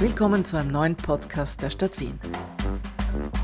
Willkommen 0.00 0.46
zu 0.46 0.56
einem 0.56 0.70
neuen 0.70 0.96
Podcast 0.96 1.60
der 1.60 1.68
Stadt 1.68 2.00
Wien. 2.00 2.18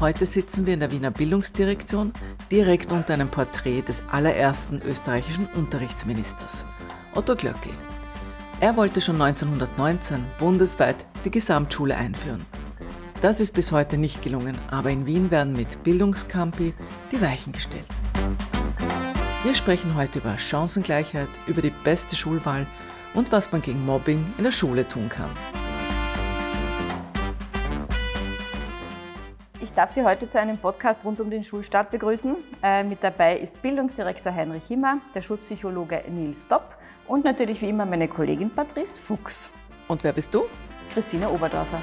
Heute 0.01 0.25
sitzen 0.25 0.65
wir 0.65 0.73
in 0.73 0.81
der 0.81 0.91
Wiener 0.91 1.11
Bildungsdirektion 1.11 2.15
direkt 2.51 2.91
unter 2.93 3.13
einem 3.13 3.31
Porträt 3.31 3.83
des 3.83 4.03
allerersten 4.11 4.81
österreichischen 4.81 5.49
Unterrichtsministers, 5.55 6.65
Otto 7.15 7.37
Glöckl. 7.37 7.69
Er 8.61 8.75
wollte 8.75 9.03
schon 9.03 9.21
1919 9.21 10.25
bundesweit 10.39 11.05
die 11.27 11.31
Gesamtschule 11.31 11.95
einführen. 11.95 12.47
Das 13.21 13.41
ist 13.41 13.53
bis 13.53 13.71
heute 13.71 13.99
nicht 13.99 14.23
gelungen, 14.23 14.57
aber 14.71 14.89
in 14.89 15.05
Wien 15.05 15.31
werden 15.31 15.53
mit 15.53 15.83
Bildungscampi 15.83 16.73
die 17.13 17.21
Weichen 17.21 17.53
gestellt. 17.53 17.85
Wir 19.43 19.55
sprechen 19.55 19.95
heute 19.95 20.21
über 20.21 20.39
Chancengleichheit, 20.39 21.29
über 21.49 21.61
die 21.61 21.75
beste 21.85 22.17
Schulwahl 22.17 22.67
und 23.13 23.31
was 23.31 23.53
man 23.53 23.61
gegen 23.61 23.85
Mobbing 23.85 24.25
in 24.39 24.45
der 24.45 24.53
Schule 24.53 24.89
tun 24.89 25.11
kann. 25.11 25.29
Darf 29.77 29.93
Sie 29.93 30.03
heute 30.03 30.27
zu 30.27 30.41
einem 30.41 30.57
Podcast 30.57 31.05
rund 31.05 31.21
um 31.21 31.29
den 31.29 31.45
Schulstart 31.45 31.91
begrüßen. 31.91 32.35
Äh, 32.63 32.83
mit 32.83 33.05
dabei 33.05 33.37
ist 33.37 33.61
Bildungsdirektor 33.61 34.35
Heinrich 34.35 34.65
Himmer, 34.65 35.01
der 35.15 35.21
Schulpsychologe 35.21 36.03
Nils 36.09 36.49
Dopp 36.49 36.79
und 37.07 37.27
natürlich 37.27 37.61
wie 37.61 37.69
immer 37.69 37.85
meine 37.85 38.09
Kollegin 38.09 38.49
Patrice 38.49 38.99
Fuchs. 38.99 39.51
Und 39.87 40.03
wer 40.03 40.15
bist 40.15 40.33
du? 40.33 40.45
Christina 40.95 41.29
Oberdorfer. 41.29 41.79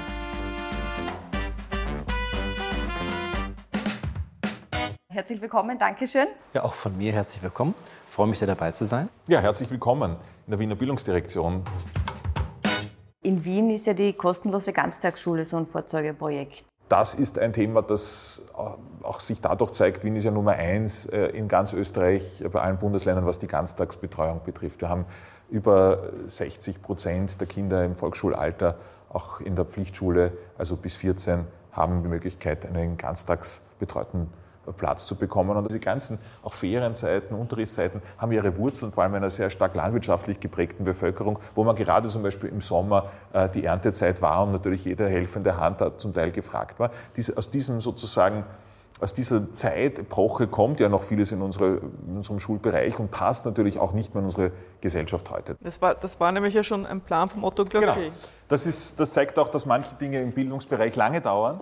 Herzlich 5.08 5.40
willkommen, 5.40 5.78
Dankeschön. 5.78 6.26
Ja, 6.52 6.64
auch 6.64 6.74
von 6.74 6.98
mir 6.98 7.12
herzlich 7.12 7.40
willkommen. 7.44 7.76
Ich 8.08 8.12
freue 8.12 8.26
mich 8.26 8.40
sehr 8.40 8.48
dabei 8.48 8.72
zu 8.72 8.86
sein. 8.86 9.08
Ja, 9.28 9.38
herzlich 9.38 9.70
willkommen 9.70 10.16
in 10.46 10.50
der 10.50 10.58
Wiener 10.58 10.74
Bildungsdirektion. 10.74 11.62
In 13.22 13.44
Wien 13.44 13.70
ist 13.70 13.86
ja 13.86 13.94
die 13.94 14.12
kostenlose 14.12 14.72
Ganztagsschule 14.72 15.44
so 15.44 15.56
ein 15.56 15.64
Vorzeigeprojekt. 15.64 16.64
Das 16.94 17.16
ist 17.16 17.40
ein 17.40 17.52
Thema, 17.52 17.82
das 17.82 18.40
auch 19.02 19.18
sich 19.18 19.40
dadurch 19.40 19.72
zeigt, 19.72 20.04
Wien 20.04 20.14
ist 20.14 20.22
ja 20.22 20.30
Nummer 20.30 20.52
eins 20.52 21.06
äh, 21.06 21.26
in 21.30 21.48
ganz 21.48 21.72
Österreich, 21.72 22.44
bei 22.52 22.60
allen 22.60 22.78
Bundesländern, 22.78 23.26
was 23.26 23.40
die 23.40 23.48
Ganztagsbetreuung 23.48 24.42
betrifft. 24.44 24.80
Wir 24.80 24.90
haben 24.90 25.04
über 25.50 26.12
60 26.28 26.82
Prozent 26.82 27.40
der 27.40 27.48
Kinder 27.48 27.84
im 27.84 27.96
Volksschulalter, 27.96 28.76
auch 29.08 29.40
in 29.40 29.56
der 29.56 29.64
Pflichtschule, 29.64 30.34
also 30.56 30.76
bis 30.76 30.94
14, 30.94 31.44
haben 31.72 32.04
die 32.04 32.08
Möglichkeit, 32.08 32.64
einen 32.64 32.96
ganztagsbetreuten 32.96 34.28
Platz 34.72 35.06
zu 35.06 35.16
bekommen. 35.16 35.56
Und 35.56 35.68
diese 35.68 35.80
ganzen 35.80 36.18
auch 36.42 36.54
Ferienzeiten, 36.54 37.36
Unterrichtszeiten 37.36 38.02
haben 38.18 38.32
ihre 38.32 38.56
Wurzeln 38.56 38.92
vor 38.92 39.02
allem 39.02 39.12
in 39.12 39.18
einer 39.18 39.30
sehr 39.30 39.50
stark 39.50 39.74
landwirtschaftlich 39.74 40.40
geprägten 40.40 40.84
Bevölkerung, 40.84 41.38
wo 41.54 41.64
man 41.64 41.76
gerade 41.76 42.08
zum 42.08 42.22
Beispiel 42.22 42.50
im 42.50 42.60
Sommer 42.60 43.10
äh, 43.32 43.48
die 43.48 43.64
Erntezeit 43.64 44.22
war 44.22 44.44
und 44.44 44.52
natürlich 44.52 44.84
jede 44.84 45.08
helfende 45.08 45.58
Hand 45.58 45.82
zum 45.98 46.14
Teil 46.14 46.30
gefragt 46.30 46.78
war. 46.78 46.90
Dies, 47.16 47.36
aus 47.36 47.50
diesem 47.50 47.80
sozusagen 47.80 48.44
aus 49.00 49.12
dieser 49.12 49.52
Zeitepoche 49.52 50.46
kommt 50.46 50.78
ja 50.78 50.88
noch 50.88 51.02
vieles 51.02 51.32
in, 51.32 51.42
unsere, 51.42 51.80
in, 52.06 52.16
unserem 52.16 52.38
Schulbereich 52.38 52.98
und 52.98 53.10
passt 53.10 53.44
natürlich 53.44 53.78
auch 53.78 53.92
nicht 53.92 54.14
mehr 54.14 54.20
in 54.20 54.26
unsere 54.26 54.52
Gesellschaft 54.80 55.30
heute. 55.30 55.56
Das 55.60 55.82
war, 55.82 55.94
das 55.94 56.20
war 56.20 56.30
nämlich 56.30 56.54
ja 56.54 56.62
schon 56.62 56.86
ein 56.86 57.00
Plan 57.00 57.28
vom 57.28 57.42
Otto 57.42 57.64
Glöckl. 57.64 57.92
Genau. 57.92 58.14
Das, 58.48 58.66
ist, 58.66 59.00
das 59.00 59.12
zeigt 59.12 59.38
auch, 59.38 59.48
dass 59.48 59.66
manche 59.66 59.94
Dinge 59.96 60.22
im 60.22 60.32
Bildungsbereich 60.32 60.94
lange 60.94 61.20
dauern. 61.20 61.60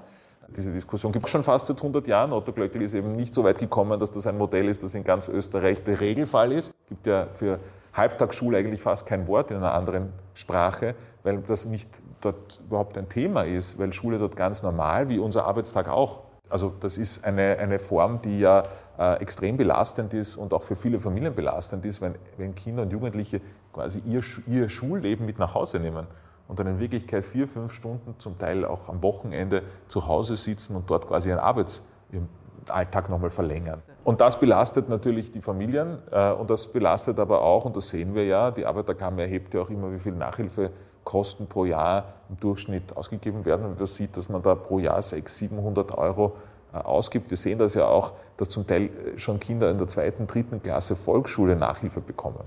Diese 0.56 0.72
Diskussion 0.72 1.12
gibt 1.12 1.26
es 1.26 1.32
schon 1.32 1.42
fast 1.42 1.66
seit 1.66 1.78
100 1.78 2.06
Jahren. 2.06 2.32
Otto 2.32 2.52
Glöckl 2.52 2.82
ist 2.82 2.94
eben 2.94 3.12
nicht 3.12 3.32
so 3.32 3.44
weit 3.44 3.58
gekommen, 3.58 3.98
dass 3.98 4.10
das 4.10 4.26
ein 4.26 4.36
Modell 4.36 4.68
ist, 4.68 4.82
das 4.82 4.94
in 4.94 5.04
ganz 5.04 5.28
Österreich 5.28 5.82
der 5.82 6.00
Regelfall 6.00 6.52
ist. 6.52 6.68
Es 6.68 6.88
gibt 6.88 7.06
ja 7.06 7.26
für 7.32 7.58
Halbtagsschule 7.94 8.58
eigentlich 8.58 8.80
fast 8.80 9.06
kein 9.06 9.26
Wort 9.28 9.50
in 9.50 9.58
einer 9.58 9.72
anderen 9.74 10.12
Sprache, 10.34 10.94
weil 11.22 11.38
das 11.42 11.66
nicht 11.66 12.02
dort 12.20 12.60
überhaupt 12.66 12.96
ein 12.98 13.08
Thema 13.08 13.42
ist, 13.42 13.78
weil 13.78 13.92
Schule 13.92 14.18
dort 14.18 14.36
ganz 14.36 14.62
normal, 14.62 15.08
wie 15.08 15.18
unser 15.18 15.46
Arbeitstag 15.46 15.88
auch. 15.88 16.20
Also 16.48 16.72
das 16.80 16.98
ist 16.98 17.24
eine, 17.24 17.58
eine 17.58 17.78
Form, 17.78 18.20
die 18.20 18.40
ja 18.40 18.64
äh, 18.98 19.20
extrem 19.20 19.56
belastend 19.56 20.12
ist 20.12 20.36
und 20.36 20.52
auch 20.52 20.62
für 20.62 20.76
viele 20.76 20.98
Familien 20.98 21.34
belastend 21.34 21.84
ist, 21.86 22.02
wenn, 22.02 22.14
wenn 22.36 22.54
Kinder 22.54 22.82
und 22.82 22.92
Jugendliche 22.92 23.40
quasi 23.72 24.02
ihr, 24.06 24.22
ihr 24.46 24.68
Schulleben 24.68 25.24
mit 25.24 25.38
nach 25.38 25.54
Hause 25.54 25.80
nehmen 25.80 26.06
und 26.48 26.58
dann 26.58 26.66
in 26.66 26.80
Wirklichkeit 26.80 27.24
vier, 27.24 27.48
fünf 27.48 27.72
Stunden, 27.72 28.14
zum 28.18 28.38
Teil 28.38 28.64
auch 28.64 28.88
am 28.88 29.02
Wochenende 29.02 29.62
zu 29.88 30.06
Hause 30.06 30.36
sitzen 30.36 30.76
und 30.76 30.90
dort 30.90 31.08
quasi 31.08 31.30
ihren 31.30 31.38
Arbeitsalltag 31.38 33.08
nochmal 33.08 33.30
verlängern. 33.30 33.82
Und 34.04 34.20
das 34.20 34.40
belastet 34.40 34.88
natürlich 34.88 35.30
die 35.30 35.40
Familien 35.40 35.98
äh, 36.10 36.32
und 36.32 36.50
das 36.50 36.66
belastet 36.66 37.20
aber 37.20 37.42
auch, 37.42 37.64
und 37.64 37.76
das 37.76 37.88
sehen 37.88 38.14
wir 38.14 38.24
ja, 38.24 38.50
die 38.50 38.66
Arbeiterkammer 38.66 39.22
erhebt 39.22 39.54
ja 39.54 39.62
auch 39.62 39.70
immer, 39.70 39.92
wie 39.92 39.98
viel 39.98 40.12
Nachhilfekosten 40.12 41.46
pro 41.46 41.64
Jahr 41.64 42.04
im 42.28 42.38
Durchschnitt 42.40 42.96
ausgegeben 42.96 43.44
werden. 43.44 43.64
Und 43.64 43.78
man 43.78 43.86
sieht, 43.86 44.16
dass 44.16 44.28
man 44.28 44.42
da 44.42 44.54
pro 44.56 44.80
Jahr 44.80 45.00
600, 45.00 45.28
700 45.28 45.98
Euro 45.98 46.36
äh, 46.72 46.78
ausgibt. 46.78 47.30
Wir 47.30 47.36
sehen 47.36 47.58
das 47.58 47.74
ja 47.74 47.86
auch, 47.86 48.12
dass 48.36 48.48
zum 48.48 48.66
Teil 48.66 48.84
äh, 48.84 49.18
schon 49.18 49.38
Kinder 49.38 49.70
in 49.70 49.78
der 49.78 49.86
zweiten, 49.86 50.26
dritten 50.26 50.60
Klasse 50.62 50.96
Volksschule 50.96 51.54
Nachhilfe 51.54 52.00
bekommen. 52.00 52.40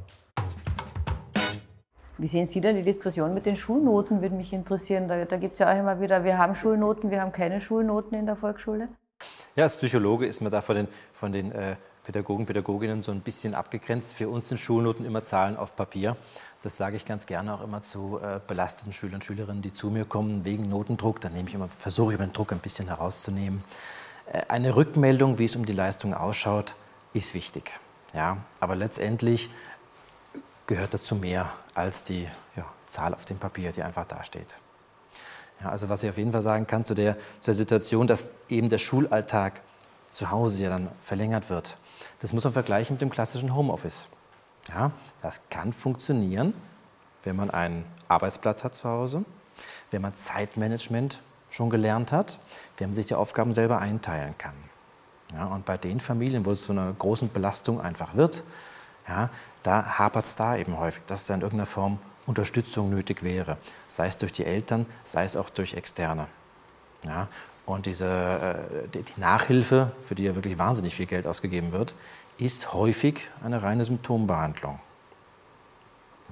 Wie 2.17 2.27
sehen 2.27 2.47
Sie 2.47 2.61
denn 2.61 2.75
die 2.75 2.83
Diskussion 2.83 3.33
mit 3.33 3.45
den 3.45 3.57
Schulnoten, 3.57 4.21
würde 4.21 4.35
mich 4.35 4.53
interessieren. 4.53 5.07
Da, 5.07 5.25
da 5.25 5.37
gibt 5.37 5.53
es 5.53 5.59
ja 5.59 5.71
auch 5.71 5.77
immer 5.77 5.99
wieder, 5.99 6.23
wir 6.23 6.37
haben 6.37 6.55
Schulnoten, 6.55 7.11
wir 7.11 7.21
haben 7.21 7.31
keine 7.31 7.59
Schulnoten 7.59 8.17
in 8.17 8.25
der 8.25 8.35
Volksschule. 8.35 8.87
Ja, 9.55 9.63
als 9.63 9.75
Psychologe 9.75 10.25
ist 10.25 10.41
man 10.41 10.51
da 10.51 10.61
von 10.61 10.75
den, 10.75 10.87
von 11.13 11.31
den 11.31 11.51
äh, 11.51 11.75
Pädagogen, 12.03 12.45
Pädagoginnen 12.45 13.03
so 13.03 13.11
ein 13.11 13.21
bisschen 13.21 13.53
abgegrenzt. 13.53 14.13
Für 14.13 14.29
uns 14.29 14.47
sind 14.47 14.57
Schulnoten 14.59 15.05
immer 15.05 15.23
Zahlen 15.23 15.57
auf 15.57 15.75
Papier. 15.75 16.15
Das 16.61 16.77
sage 16.77 16.95
ich 16.95 17.05
ganz 17.05 17.25
gerne 17.25 17.53
auch 17.53 17.61
immer 17.61 17.81
zu 17.81 18.19
äh, 18.21 18.39
belasteten 18.45 18.93
Schülern 18.93 19.15
und 19.15 19.25
Schülerinnen, 19.25 19.61
die 19.61 19.73
zu 19.73 19.89
mir 19.89 20.05
kommen 20.05 20.45
wegen 20.45 20.69
Notendruck. 20.69 21.19
Dann 21.21 21.33
nehme 21.33 21.49
ich 21.49 21.55
immer, 21.55 21.67
versuche 21.67 22.13
ich 22.13 22.19
immer 22.19 22.27
den 22.27 22.33
Druck 22.33 22.51
ein 22.51 22.59
bisschen 22.59 22.87
herauszunehmen. 22.87 23.63
Äh, 24.31 24.41
eine 24.47 24.75
Rückmeldung, 24.75 25.37
wie 25.37 25.45
es 25.45 25.55
um 25.55 25.65
die 25.65 25.73
Leistung 25.73 26.13
ausschaut, 26.13 26.75
ist 27.13 27.33
wichtig. 27.33 27.71
Ja, 28.13 28.37
aber 28.59 28.75
letztendlich 28.75 29.49
gehört 30.67 30.93
dazu 30.93 31.15
mehr 31.15 31.51
als 31.73 32.03
die 32.03 32.27
ja, 32.55 32.65
Zahl 32.89 33.13
auf 33.13 33.25
dem 33.25 33.37
Papier, 33.37 33.71
die 33.71 33.83
einfach 33.83 34.05
dasteht. 34.05 34.55
Ja, 35.61 35.69
also 35.69 35.89
was 35.89 36.03
ich 36.03 36.09
auf 36.09 36.17
jeden 36.17 36.31
Fall 36.31 36.41
sagen 36.41 36.67
kann 36.67 36.85
zu 36.85 36.93
der, 36.93 37.15
zu 37.41 37.45
der 37.47 37.53
Situation, 37.53 38.07
dass 38.07 38.29
eben 38.49 38.69
der 38.69 38.77
Schulalltag 38.77 39.61
zu 40.09 40.31
Hause 40.31 40.63
ja 40.63 40.69
dann 40.69 40.89
verlängert 41.03 41.49
wird, 41.49 41.77
das 42.19 42.33
muss 42.33 42.43
man 42.43 42.53
vergleichen 42.53 42.95
mit 42.95 43.01
dem 43.01 43.09
klassischen 43.09 43.55
Homeoffice. 43.55 44.07
Ja, 44.69 44.91
das 45.21 45.41
kann 45.49 45.73
funktionieren, 45.73 46.53
wenn 47.23 47.35
man 47.35 47.51
einen 47.51 47.85
Arbeitsplatz 48.07 48.63
hat 48.63 48.73
zu 48.73 48.89
Hause, 48.89 49.23
wenn 49.91 50.01
man 50.01 50.15
Zeitmanagement 50.15 51.21
schon 51.49 51.69
gelernt 51.69 52.11
hat, 52.11 52.39
wenn 52.77 52.89
man 52.89 52.93
sich 52.93 53.05
die 53.05 53.15
Aufgaben 53.15 53.53
selber 53.53 53.79
einteilen 53.79 54.35
kann. 54.37 54.55
Ja, 55.33 55.45
und 55.45 55.65
bei 55.65 55.77
den 55.77 55.99
Familien, 55.99 56.45
wo 56.45 56.51
es 56.51 56.65
zu 56.65 56.71
einer 56.71 56.91
großen 56.93 57.31
Belastung 57.31 57.79
einfach 57.81 58.15
wird, 58.15 58.43
ja, 59.07 59.29
da 59.65 59.97
hapert 59.97 60.25
es 60.25 60.35
da 60.35 60.55
eben 60.55 60.77
häufig, 60.77 61.03
dass 61.07 61.25
da 61.25 61.33
in 61.33 61.41
irgendeiner 61.41 61.65
Form 61.65 61.99
Unterstützung 62.27 62.89
nötig 62.89 63.23
wäre, 63.23 63.57
sei 63.87 64.07
es 64.07 64.17
durch 64.17 64.31
die 64.31 64.45
Eltern, 64.45 64.85
sei 65.03 65.23
es 65.23 65.35
auch 65.35 65.49
durch 65.49 65.73
Externe. 65.73 66.27
Ja, 67.03 67.27
und 67.65 67.85
diese, 67.85 68.05
äh, 68.05 68.87
die 68.87 69.03
Nachhilfe, 69.17 69.91
für 70.07 70.15
die 70.15 70.23
ja 70.23 70.35
wirklich 70.35 70.57
wahnsinnig 70.57 70.95
viel 70.95 71.05
Geld 71.05 71.27
ausgegeben 71.27 71.71
wird, 71.71 71.95
ist 72.37 72.73
häufig 72.73 73.29
eine 73.43 73.63
reine 73.63 73.85
Symptombehandlung 73.85 74.79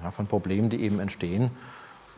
ja, 0.02 0.10
von 0.10 0.26
Problemen, 0.26 0.70
die 0.70 0.82
eben 0.82 1.00
entstehen, 1.00 1.50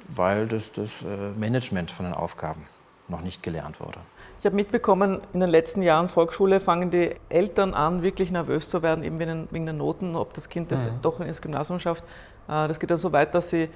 weil 0.09 0.47
das, 0.47 0.73
das 0.73 0.91
äh, 1.03 1.39
Management 1.39 1.91
von 1.91 2.07
den 2.07 2.15
Aufgaben 2.15 2.67
noch 3.09 3.21
nicht 3.21 3.43
gelernt 3.43 3.81
wurde. 3.81 4.01
Ich 4.39 4.45
habe 4.45 4.55
mitbekommen, 4.55 5.21
in 5.33 5.41
den 5.41 5.49
letzten 5.49 5.83
Jahren 5.83 6.09
Volksschule 6.09 6.61
fangen 6.61 6.91
die 6.91 7.17
Eltern 7.31 7.73
an, 7.73 8.03
wirklich 8.03 8.31
nervös 8.31 8.69
zu 8.69 8.83
werden, 8.83 9.03
eben 9.03 9.19
wegen 9.19 9.67
den 9.67 9.77
Noten, 9.79 10.15
ob 10.15 10.35
das 10.35 10.49
Kind 10.49 10.71
das 10.71 10.87
mhm. 10.87 11.01
doch 11.03 11.21
ins 11.21 11.41
Gymnasium 11.41 11.79
schafft. 11.79 12.05
Äh, 12.49 12.69
das 12.69 12.79
geht 12.79 12.91
dann 12.91 12.99
so 12.99 13.13
weit, 13.13 13.35
dass 13.35 13.51
sie 13.51 13.71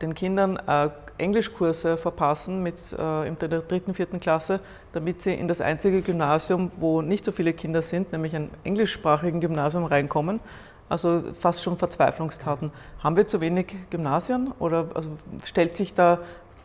den 0.00 0.14
Kindern 0.14 0.56
äh, 0.56 0.90
Englischkurse 1.18 1.96
verpassen 1.96 2.62
mit, 2.62 2.80
äh, 2.98 3.28
in 3.28 3.36
der 3.38 3.48
dritten, 3.48 3.94
vierten 3.94 4.20
Klasse, 4.20 4.60
damit 4.92 5.20
sie 5.20 5.34
in 5.34 5.48
das 5.48 5.60
einzige 5.60 6.02
Gymnasium, 6.02 6.70
wo 6.78 7.02
nicht 7.02 7.24
so 7.24 7.32
viele 7.32 7.52
Kinder 7.52 7.82
sind, 7.82 8.12
nämlich 8.12 8.34
ein 8.34 8.50
englischsprachigen 8.64 9.40
Gymnasium 9.40 9.84
reinkommen. 9.84 10.40
Also 10.88 11.22
fast 11.38 11.62
schon 11.62 11.76
Verzweiflungstaten. 11.76 12.70
Haben 13.02 13.16
wir 13.16 13.26
zu 13.26 13.42
wenig 13.42 13.76
Gymnasien 13.90 14.52
oder 14.58 14.86
also 14.94 15.10
stellt 15.44 15.76
sich 15.76 15.92
da 15.94 16.20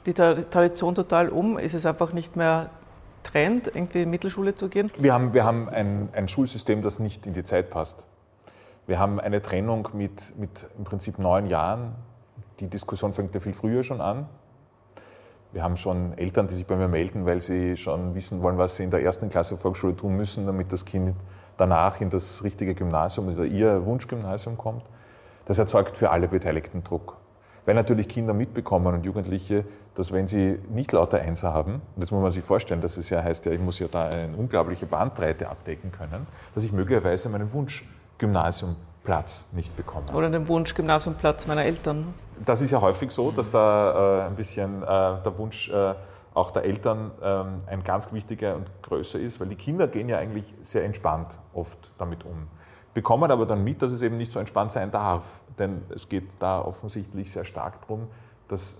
die 0.05 0.13
Tradition 0.13 0.95
total 0.95 1.27
um? 1.29 1.57
Ist 1.57 1.73
es 1.73 1.85
einfach 1.85 2.13
nicht 2.13 2.37
mehr 2.37 2.69
Trend, 3.23 3.67
irgendwie 3.67 4.03
in 4.03 4.09
Mittelschule 4.09 4.55
zu 4.55 4.69
gehen? 4.69 4.91
Wir 4.97 5.13
haben, 5.13 5.33
wir 5.33 5.43
haben 5.45 5.69
ein, 5.69 6.09
ein 6.13 6.27
Schulsystem, 6.27 6.81
das 6.81 6.99
nicht 6.99 7.25
in 7.25 7.33
die 7.33 7.43
Zeit 7.43 7.69
passt. 7.69 8.05
Wir 8.85 8.99
haben 8.99 9.19
eine 9.19 9.41
Trennung 9.41 9.87
mit, 9.93 10.37
mit 10.37 10.65
im 10.77 10.83
Prinzip 10.83 11.17
neun 11.17 11.45
Jahren. 11.45 11.95
Die 12.59 12.67
Diskussion 12.67 13.13
fängt 13.13 13.33
ja 13.33 13.39
viel 13.39 13.53
früher 13.53 13.83
schon 13.83 14.01
an. 14.01 14.27
Wir 15.53 15.63
haben 15.63 15.77
schon 15.77 16.17
Eltern, 16.17 16.47
die 16.47 16.55
sich 16.55 16.65
bei 16.65 16.75
mir 16.75 16.87
melden, 16.87 17.25
weil 17.25 17.39
sie 17.39 17.77
schon 17.77 18.15
wissen 18.15 18.41
wollen, 18.41 18.57
was 18.57 18.75
sie 18.75 18.83
in 18.83 18.91
der 18.91 19.03
ersten 19.03 19.29
Klasse 19.29 19.57
Volksschule 19.57 19.95
tun 19.95 20.17
müssen, 20.17 20.45
damit 20.47 20.71
das 20.71 20.83
Kind 20.83 21.15
danach 21.57 22.01
in 22.01 22.09
das 22.09 22.43
richtige 22.43 22.73
Gymnasium 22.73 23.27
oder 23.27 23.45
ihr 23.45 23.85
Wunschgymnasium 23.85 24.57
kommt. 24.57 24.83
Das 25.45 25.59
erzeugt 25.59 25.95
für 25.97 26.09
alle 26.09 26.27
Beteiligten 26.27 26.83
Druck. 26.83 27.17
Weil 27.65 27.75
natürlich 27.75 28.07
Kinder 28.07 28.33
mitbekommen 28.33 28.93
und 28.93 29.05
Jugendliche, 29.05 29.65
dass 29.95 30.11
wenn 30.11 30.27
sie 30.27 30.59
nicht 30.69 30.91
lauter 30.91 31.19
Einser 31.19 31.53
haben, 31.53 31.75
und 31.95 32.01
jetzt 32.01 32.11
muss 32.11 32.21
man 32.21 32.31
sich 32.31 32.43
vorstellen, 32.43 32.81
dass 32.81 32.97
es 32.97 33.09
ja 33.09 33.23
heißt, 33.23 33.45
ja, 33.45 33.51
ich 33.51 33.59
muss 33.59 33.79
ja 33.79 33.87
da 33.89 34.07
eine 34.07 34.35
unglaubliche 34.35 34.85
Bandbreite 34.85 35.49
abdecken 35.49 35.91
können, 35.91 36.27
dass 36.53 36.63
ich 36.63 36.71
möglicherweise 36.71 37.29
meinen 37.29 37.51
Wunsch-Gymnasiumplatz 37.53 39.49
nicht 39.53 39.75
bekomme. 39.75 40.05
Oder 40.13 40.29
den 40.29 40.47
Wunsch-Gymnasiumplatz 40.47 41.47
meiner 41.47 41.63
Eltern. 41.63 42.13
Das 42.43 42.61
ist 42.61 42.71
ja 42.71 42.81
häufig 42.81 43.11
so, 43.11 43.31
dass 43.31 43.51
da 43.51 44.23
äh, 44.23 44.27
ein 44.27 44.35
bisschen 44.35 44.83
äh, 44.83 44.85
der 44.85 45.37
Wunsch 45.37 45.69
äh, 45.69 45.93
auch 46.33 46.51
der 46.51 46.63
Eltern 46.63 47.11
ähm, 47.21 47.59
ein 47.67 47.83
ganz 47.83 48.11
wichtiger 48.11 48.55
und 48.55 48.65
größer 48.81 49.19
ist, 49.19 49.39
weil 49.39 49.47
die 49.49 49.55
Kinder 49.55 49.87
gehen 49.87 50.09
ja 50.09 50.17
eigentlich 50.17 50.53
sehr 50.61 50.83
entspannt 50.83 51.37
oft 51.53 51.91
damit 51.97 52.25
um 52.25 52.47
bekommen 52.93 53.31
aber 53.31 53.45
dann 53.45 53.63
mit, 53.63 53.81
dass 53.81 53.91
es 53.91 54.01
eben 54.01 54.17
nicht 54.17 54.31
so 54.31 54.39
entspannt 54.39 54.71
sein 54.71 54.91
darf. 54.91 55.41
Denn 55.57 55.81
es 55.89 56.09
geht 56.09 56.31
da 56.39 56.61
offensichtlich 56.61 57.31
sehr 57.31 57.45
stark 57.45 57.81
darum, 57.81 58.07
dass 58.47 58.77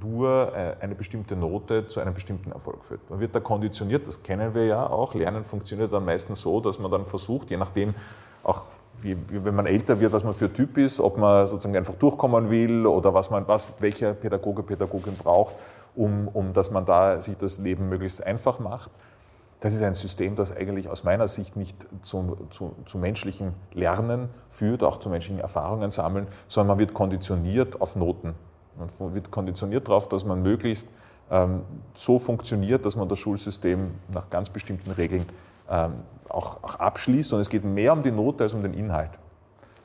nur 0.00 0.54
äh, 0.54 0.76
eine 0.80 0.94
bestimmte 0.94 1.36
Note 1.36 1.86
zu 1.86 2.00
einem 2.00 2.14
bestimmten 2.14 2.52
Erfolg 2.52 2.84
führt. 2.84 3.08
Man 3.08 3.20
wird 3.20 3.34
da 3.34 3.40
konditioniert, 3.40 4.06
das 4.06 4.22
kennen 4.22 4.54
wir 4.54 4.66
ja 4.66 4.86
auch. 4.86 5.14
Lernen 5.14 5.44
funktioniert 5.44 5.92
dann 5.92 6.04
meistens 6.04 6.42
so, 6.42 6.60
dass 6.60 6.78
man 6.78 6.90
dann 6.90 7.06
versucht, 7.06 7.50
je 7.50 7.56
nachdem, 7.56 7.94
auch 8.42 8.66
wenn 9.02 9.54
man 9.54 9.66
älter 9.66 10.00
wird, 10.00 10.12
was 10.12 10.24
man 10.24 10.32
für 10.32 10.52
Typ 10.52 10.78
ist, 10.78 11.00
ob 11.00 11.18
man 11.18 11.46
sozusagen 11.46 11.76
einfach 11.76 11.94
durchkommen 11.94 12.50
will 12.50 12.86
oder 12.86 13.12
was 13.12 13.30
man, 13.30 13.46
was, 13.46 13.74
welcher 13.80 14.14
Pädagoge, 14.14 14.62
Pädagogin 14.62 15.16
braucht, 15.16 15.54
um, 15.94 16.28
um 16.28 16.52
dass 16.52 16.70
man 16.70 16.84
da 16.84 17.20
sich 17.20 17.36
das 17.36 17.58
Leben 17.58 17.88
möglichst 17.88 18.24
einfach 18.24 18.58
macht. 18.58 18.90
Das 19.60 19.72
ist 19.72 19.82
ein 19.82 19.94
System, 19.94 20.36
das 20.36 20.54
eigentlich 20.54 20.88
aus 20.88 21.04
meiner 21.04 21.28
Sicht 21.28 21.56
nicht 21.56 21.86
zu, 22.02 22.36
zu, 22.50 22.76
zu, 22.84 22.98
menschlichem 22.98 23.54
Lernen 23.72 24.28
führt, 24.48 24.82
auch 24.82 24.98
zu 24.98 25.08
menschlichen 25.08 25.40
Erfahrungen 25.40 25.90
sammeln, 25.90 26.26
sondern 26.46 26.68
man 26.68 26.78
wird 26.78 26.92
konditioniert 26.92 27.80
auf 27.80 27.96
Noten. 27.96 28.34
Man 28.78 29.14
wird 29.14 29.30
konditioniert 29.30 29.88
darauf, 29.88 30.08
dass 30.08 30.26
man 30.26 30.42
möglichst 30.42 30.88
ähm, 31.30 31.62
so 31.94 32.18
funktioniert, 32.18 32.84
dass 32.84 32.96
man 32.96 33.08
das 33.08 33.18
Schulsystem 33.18 33.92
nach 34.12 34.28
ganz 34.28 34.50
bestimmten 34.50 34.90
Regeln 34.90 35.26
ähm, 35.70 35.94
auch, 36.28 36.62
auch 36.62 36.74
abschließt. 36.74 37.32
Und 37.32 37.40
es 37.40 37.48
geht 37.48 37.64
mehr 37.64 37.94
um 37.94 38.02
die 38.02 38.10
Note 38.10 38.44
als 38.44 38.52
um 38.52 38.62
den 38.62 38.74
Inhalt. 38.74 39.10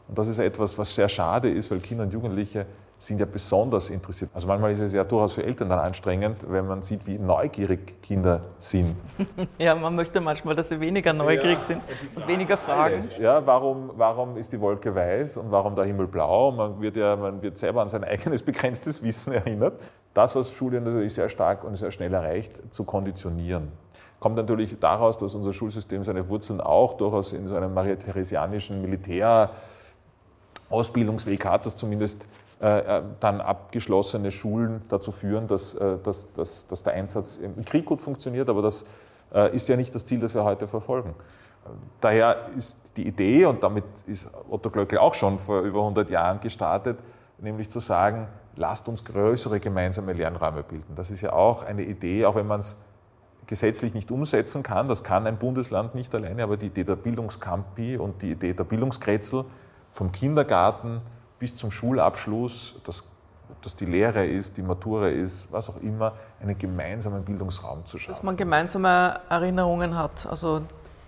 Und 0.10 0.18
das 0.18 0.28
ist 0.28 0.40
etwas, 0.40 0.78
was 0.78 0.94
sehr 0.94 1.08
schade 1.08 1.50
ist, 1.50 1.72
weil 1.72 1.80
Kinder 1.80 2.04
und 2.04 2.12
Jugendliche 2.12 2.66
sind 3.02 3.20
ja 3.20 3.26
besonders 3.26 3.90
interessiert. 3.90 4.30
Also 4.32 4.48
manchmal 4.48 4.72
ist 4.72 4.80
es 4.80 4.94
ja 4.94 5.04
durchaus 5.04 5.34
für 5.34 5.44
Eltern 5.44 5.70
dann 5.70 5.80
anstrengend, 5.80 6.46
wenn 6.48 6.68
man 6.68 6.84
sieht, 6.84 7.08
wie 7.08 7.18
neugierig 7.18 8.00
Kinder 8.02 8.42
sind. 8.60 8.96
Ja, 9.58 9.74
man 9.76 9.96
möchte 9.96 10.22
manchmal, 10.22 10.56
dass 10.56 10.70
sie 10.70 10.80
weniger 10.80 11.12
neugierig 11.14 11.60
ja, 11.62 11.64
sind 11.64 11.82
und 12.16 12.28
weniger 12.28 12.58
fragen. 12.58 12.94
Alles, 12.94 13.18
ja, 13.18 13.44
warum, 13.46 13.92
warum 13.96 14.38
ist 14.38 14.52
die 14.52 14.60
Wolke 14.60 14.94
weiß 14.94 15.38
und 15.38 15.50
warum 15.52 15.76
der 15.76 15.86
Himmel 15.86 16.06
blau? 16.08 16.52
Man 16.52 16.82
wird 16.82 16.96
ja 16.96 17.16
man 17.16 17.42
wird 17.42 17.58
selber 17.58 17.82
an 17.82 17.90
sein 17.90 18.04
eigenes 18.04 18.44
begrenztes 18.44 19.02
Wissen 19.02 19.34
erinnert. 19.34 19.82
Das, 20.14 20.36
was 20.36 20.52
Schule 20.52 20.80
natürlich 20.80 21.16
sehr 21.16 21.30
stark 21.30 21.64
und 21.64 21.76
sehr 21.76 21.90
schnell 21.92 22.14
erreicht, 22.14 22.62
zu 22.72 22.84
konditionieren. 22.84 23.72
Kommt 24.20 24.36
natürlich 24.36 24.78
daraus, 24.80 25.18
dass 25.18 25.34
unser 25.34 25.54
Schulsystem 25.54 26.04
seine 26.04 26.30
Wurzeln 26.30 26.62
auch 26.62 26.94
durchaus 26.94 27.34
in 27.34 27.48
so 27.48 27.56
einem 27.56 27.74
maria-theresianischen 27.74 28.80
Militärausbildungsweg 28.82 31.46
hat, 31.46 31.66
das 31.66 31.78
zumindest 31.78 32.28
dann 32.62 33.42
abgeschlossene 33.42 34.32
Schulen 34.32 34.84
dazu 34.88 35.12
führen, 35.12 35.48
dass, 35.48 35.74
äh, 35.74 35.98
dass, 36.04 36.34
dass, 36.34 36.68
dass 36.68 36.84
der 36.84 36.94
Einsatz 36.94 37.38
im 37.38 37.66
Krieg 37.66 37.86
gut 37.86 38.02
funktioniert, 38.02 38.50
aber 38.50 38.62
das 38.62 38.86
ist 39.54 39.70
ja 39.70 39.78
nicht 39.78 39.96
das 39.96 40.04
Ziel, 40.04 40.20
das 40.20 40.36
wir 40.36 40.44
heute 40.44 40.68
verfolgen. 40.68 41.16
Daher 42.02 42.48
ist 42.58 42.98
die 42.98 43.08
Idee, 43.08 43.46
und 43.46 43.64
damit 43.64 43.86
ist 44.06 44.30
Otto 44.50 44.70
Glöckl 44.70 44.98
auch 44.98 45.14
schon 45.14 45.40
vor 45.40 45.62
über 45.62 45.80
100 45.80 46.10
Jahren 46.10 46.42
gestartet, 46.42 47.00
nämlich 47.38 47.70
zu 47.70 47.80
sagen, 47.80 48.28
lasst 48.56 48.88
uns 48.88 49.06
größere 49.06 49.60
gemeinsame 49.60 50.14
Lernräume 50.14 50.64
bilden. 50.64 50.96
Das 50.96 51.12
ist 51.12 51.22
ja 51.22 51.34
auch 51.34 51.64
eine 51.64 51.84
Idee, 51.84 52.26
auch 52.26 52.36
wenn 52.36 52.48
man 52.48 52.60
es 52.60 52.82
gesetzlich 53.48 53.94
nicht 53.94 54.12
umsetzen 54.12 54.64
kann, 54.64 54.88
das 54.88 55.04
kann 55.04 55.28
ein 55.28 55.38
Bundesland 55.38 55.94
nicht 55.96 56.14
alleine, 56.16 56.44
aber 56.44 56.58
die 56.58 56.68
Idee 56.68 56.84
der 56.84 56.96
Bildungskampi 56.96 57.98
und 57.98 58.22
die 58.22 58.32
Idee 58.32 58.54
der 58.54 58.64
Bildungskretzel 58.64 59.46
vom 59.92 60.12
Kindergarten 60.12 61.02
bis 61.42 61.56
zum 61.56 61.72
Schulabschluss, 61.72 62.76
das, 62.86 63.04
ob 63.50 63.62
das 63.64 63.76
die 63.76 63.86
Lehre 63.86 64.24
ist, 64.24 64.58
die 64.58 64.62
Matura 64.62 65.08
ist, 65.08 65.52
was 65.52 65.72
auch 65.72 65.82
immer, 65.82 66.14
einen 66.40 66.56
gemeinsamen 66.56 67.26
Bildungsraum 67.26 67.84
zu 67.84 67.98
schaffen. 67.98 68.14
Dass 68.14 68.24
man 68.24 68.38
gemeinsame 68.38 69.20
Erinnerungen 69.28 69.98
hat, 69.98 70.28
also 70.28 70.62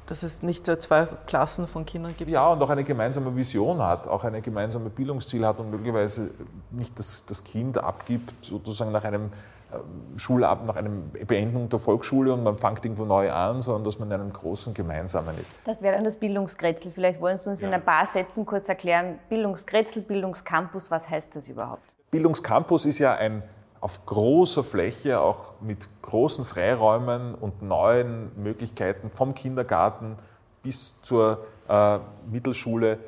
dass 0.07 0.23
es 0.23 0.41
nicht 0.41 0.65
zwei 0.65 1.07
Klassen 1.27 1.67
von 1.67 1.85
Kindern 1.85 2.15
gibt. 2.17 2.31
Ja, 2.31 2.47
und 2.47 2.61
auch 2.63 2.69
eine 2.71 2.83
gemeinsame 2.83 3.33
Vision 3.35 3.79
hat, 3.79 4.07
auch 4.07 4.23
eine 4.23 4.41
gemeinsame 4.41 4.89
Bildungsziel 4.89 5.45
hat 5.45 5.59
und 5.59 5.69
möglicherweise 5.69 6.31
nicht 6.71 6.97
das, 6.97 7.23
das 7.27 7.43
Kind 7.43 7.77
abgibt, 7.77 8.33
sozusagen 8.43 8.91
nach 8.91 9.03
einem 9.03 9.29
äh, 9.73 10.19
Schulab 10.19 10.65
nach 10.65 10.75
einer 10.75 10.89
Beendung 11.27 11.69
der 11.69 11.79
Volksschule 11.79 12.33
und 12.33 12.43
man 12.43 12.57
fängt 12.57 12.83
irgendwo 12.83 13.05
neu 13.05 13.31
an, 13.31 13.61
sondern 13.61 13.83
dass 13.83 13.99
man 13.99 14.09
in 14.09 14.21
einem 14.21 14.33
großen 14.33 14.73
Gemeinsamen 14.73 15.37
ist. 15.39 15.53
Das 15.65 15.81
wäre 15.81 15.95
dann 15.95 16.03
das 16.03 16.15
Bildungskretzel. 16.15 16.91
Vielleicht 16.91 17.19
wollen 17.21 17.37
Sie 17.37 17.49
uns 17.49 17.61
ja. 17.61 17.67
in 17.67 17.73
ein 17.73 17.83
paar 17.83 18.05
Sätzen 18.05 18.45
kurz 18.45 18.69
erklären, 18.69 19.19
Bildungskretzel, 19.29 20.01
Bildungscampus, 20.01 20.91
was 20.91 21.09
heißt 21.09 21.35
das 21.35 21.47
überhaupt? 21.47 21.83
Bildungscampus 22.11 22.85
ist 22.85 22.99
ja 22.99 23.15
ein 23.15 23.43
auf 23.79 24.05
großer 24.05 24.63
Fläche, 24.63 25.19
auch 25.19 25.59
mit 25.59 25.89
großen 26.03 26.45
Freiräumen 26.45 27.35
und 27.35 27.61
neuen 27.61 28.31
Möglichkeiten 28.41 29.09
vom 29.09 29.35
Kindergarten 29.35 30.15
bis 30.61 31.01
zur 31.01 31.45
äh, 31.67 31.99
Mittelschule 32.31 32.99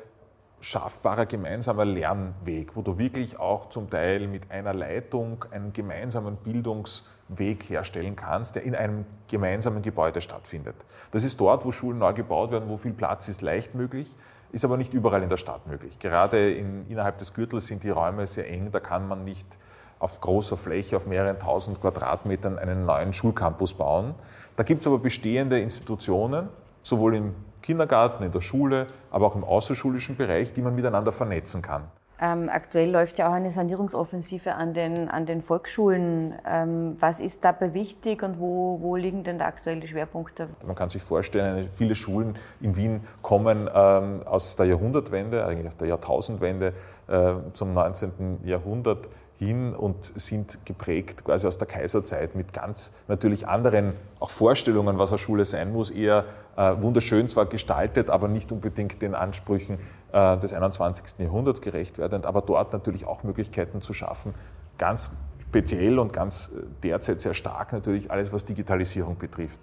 schaffbarer 0.60 1.26
gemeinsamer 1.26 1.84
Lernweg, 1.84 2.76
wo 2.76 2.82
du 2.82 2.98
wirklich 2.98 3.38
auch 3.38 3.68
zum 3.68 3.90
Teil 3.90 4.26
mit 4.26 4.50
einer 4.50 4.74
Leitung 4.74 5.44
einen 5.50 5.72
gemeinsamen 5.72 6.36
Bildungsweg 6.36 7.68
herstellen 7.68 8.16
kannst, 8.16 8.56
der 8.56 8.62
in 8.62 8.74
einem 8.74 9.04
gemeinsamen 9.28 9.82
Gebäude 9.82 10.20
stattfindet. 10.20 10.76
Das 11.10 11.24
ist 11.24 11.40
dort, 11.40 11.64
wo 11.64 11.72
Schulen 11.72 11.98
neu 11.98 12.12
gebaut 12.12 12.50
werden, 12.50 12.68
wo 12.68 12.76
viel 12.76 12.94
Platz 12.94 13.28
ist, 13.28 13.42
leicht 13.42 13.74
möglich, 13.74 14.14
ist 14.52 14.64
aber 14.64 14.76
nicht 14.76 14.94
überall 14.94 15.22
in 15.22 15.28
der 15.28 15.36
Stadt 15.36 15.66
möglich. 15.66 15.98
Gerade 15.98 16.52
in, 16.52 16.86
innerhalb 16.88 17.18
des 17.18 17.34
Gürtels 17.34 17.66
sind 17.66 17.82
die 17.82 17.90
Räume 17.90 18.26
sehr 18.26 18.48
eng, 18.48 18.70
da 18.70 18.80
kann 18.80 19.06
man 19.06 19.24
nicht 19.24 19.58
auf 19.98 20.20
großer 20.20 20.56
Fläche, 20.56 20.96
auf 20.96 21.06
mehreren 21.06 21.38
tausend 21.38 21.80
Quadratmetern 21.80 22.58
einen 22.58 22.84
neuen 22.84 23.12
Schulcampus 23.12 23.74
bauen. 23.74 24.14
Da 24.56 24.62
gibt 24.62 24.82
es 24.82 24.86
aber 24.86 24.98
bestehende 24.98 25.58
Institutionen, 25.58 26.48
sowohl 26.82 27.16
im 27.16 27.34
Kindergarten, 27.62 28.24
in 28.24 28.32
der 28.32 28.40
Schule, 28.40 28.86
aber 29.10 29.26
auch 29.26 29.36
im 29.36 29.44
außerschulischen 29.44 30.16
Bereich, 30.16 30.52
die 30.52 30.62
man 30.62 30.74
miteinander 30.74 31.12
vernetzen 31.12 31.62
kann. 31.62 31.84
Ähm, 32.18 32.48
aktuell 32.50 32.90
läuft 32.90 33.18
ja 33.18 33.28
auch 33.28 33.34
eine 33.34 33.50
Sanierungsoffensive 33.50 34.54
an 34.54 34.72
den, 34.72 35.08
an 35.08 35.26
den 35.26 35.42
Volksschulen. 35.42 36.34
Ähm, 36.46 36.96
was 36.98 37.20
ist 37.20 37.44
dabei 37.44 37.74
wichtig 37.74 38.22
und 38.22 38.40
wo, 38.40 38.78
wo 38.80 38.96
liegen 38.96 39.22
denn 39.22 39.38
da 39.38 39.46
aktuell 39.46 39.80
die 39.80 39.88
Schwerpunkte? 39.88 40.48
Man 40.66 40.74
kann 40.74 40.88
sich 40.88 41.02
vorstellen, 41.02 41.68
viele 41.70 41.94
Schulen 41.94 42.34
in 42.60 42.76
Wien 42.76 43.00
kommen 43.20 43.68
ähm, 43.72 44.22
aus 44.24 44.56
der 44.56 44.66
Jahrhundertwende, 44.66 45.44
eigentlich 45.44 45.66
aus 45.66 45.76
der 45.76 45.88
Jahrtausendwende 45.88 46.72
äh, 47.08 47.32
zum 47.52 47.74
19. 47.74 48.40
Jahrhundert 48.44 49.08
hin 49.38 49.74
und 49.74 50.12
sind 50.18 50.64
geprägt 50.64 51.24
quasi 51.24 51.46
aus 51.46 51.58
der 51.58 51.68
Kaiserzeit 51.68 52.34
mit 52.34 52.52
ganz 52.52 52.92
natürlich 53.06 53.46
anderen 53.46 53.92
auch 54.18 54.30
Vorstellungen, 54.30 54.98
was 54.98 55.12
eine 55.12 55.18
Schule 55.18 55.44
sein 55.44 55.72
muss, 55.72 55.90
eher 55.90 56.24
äh, 56.56 56.72
wunderschön 56.80 57.28
zwar 57.28 57.44
gestaltet, 57.44 58.08
aber 58.08 58.28
nicht 58.28 58.50
unbedingt 58.50 59.02
den 59.02 59.14
Ansprüchen 59.14 59.78
des 60.16 60.54
21. 60.54 61.18
Jahrhunderts 61.18 61.60
gerecht 61.60 61.98
werdend, 61.98 62.24
aber 62.24 62.40
dort 62.40 62.72
natürlich 62.72 63.06
auch 63.06 63.22
Möglichkeiten 63.22 63.82
zu 63.82 63.92
schaffen, 63.92 64.34
ganz 64.78 65.16
speziell 65.48 65.98
und 65.98 66.12
ganz 66.12 66.52
äh, 66.54 66.62
derzeit 66.82 67.20
sehr 67.20 67.34
stark 67.34 67.72
natürlich 67.72 68.10
alles, 68.10 68.32
was 68.32 68.44
Digitalisierung 68.44 69.16
betrifft. 69.16 69.60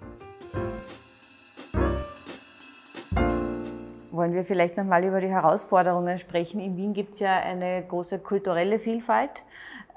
Wollen 4.10 4.32
wir 4.32 4.44
vielleicht 4.44 4.76
nochmal 4.76 5.04
über 5.04 5.20
die 5.20 5.28
Herausforderungen 5.28 6.18
sprechen? 6.18 6.60
In 6.60 6.76
Wien 6.76 6.92
gibt 6.92 7.14
es 7.14 7.20
ja 7.20 7.36
eine 7.36 7.84
große 7.86 8.20
kulturelle 8.20 8.78
Vielfalt. 8.78 9.42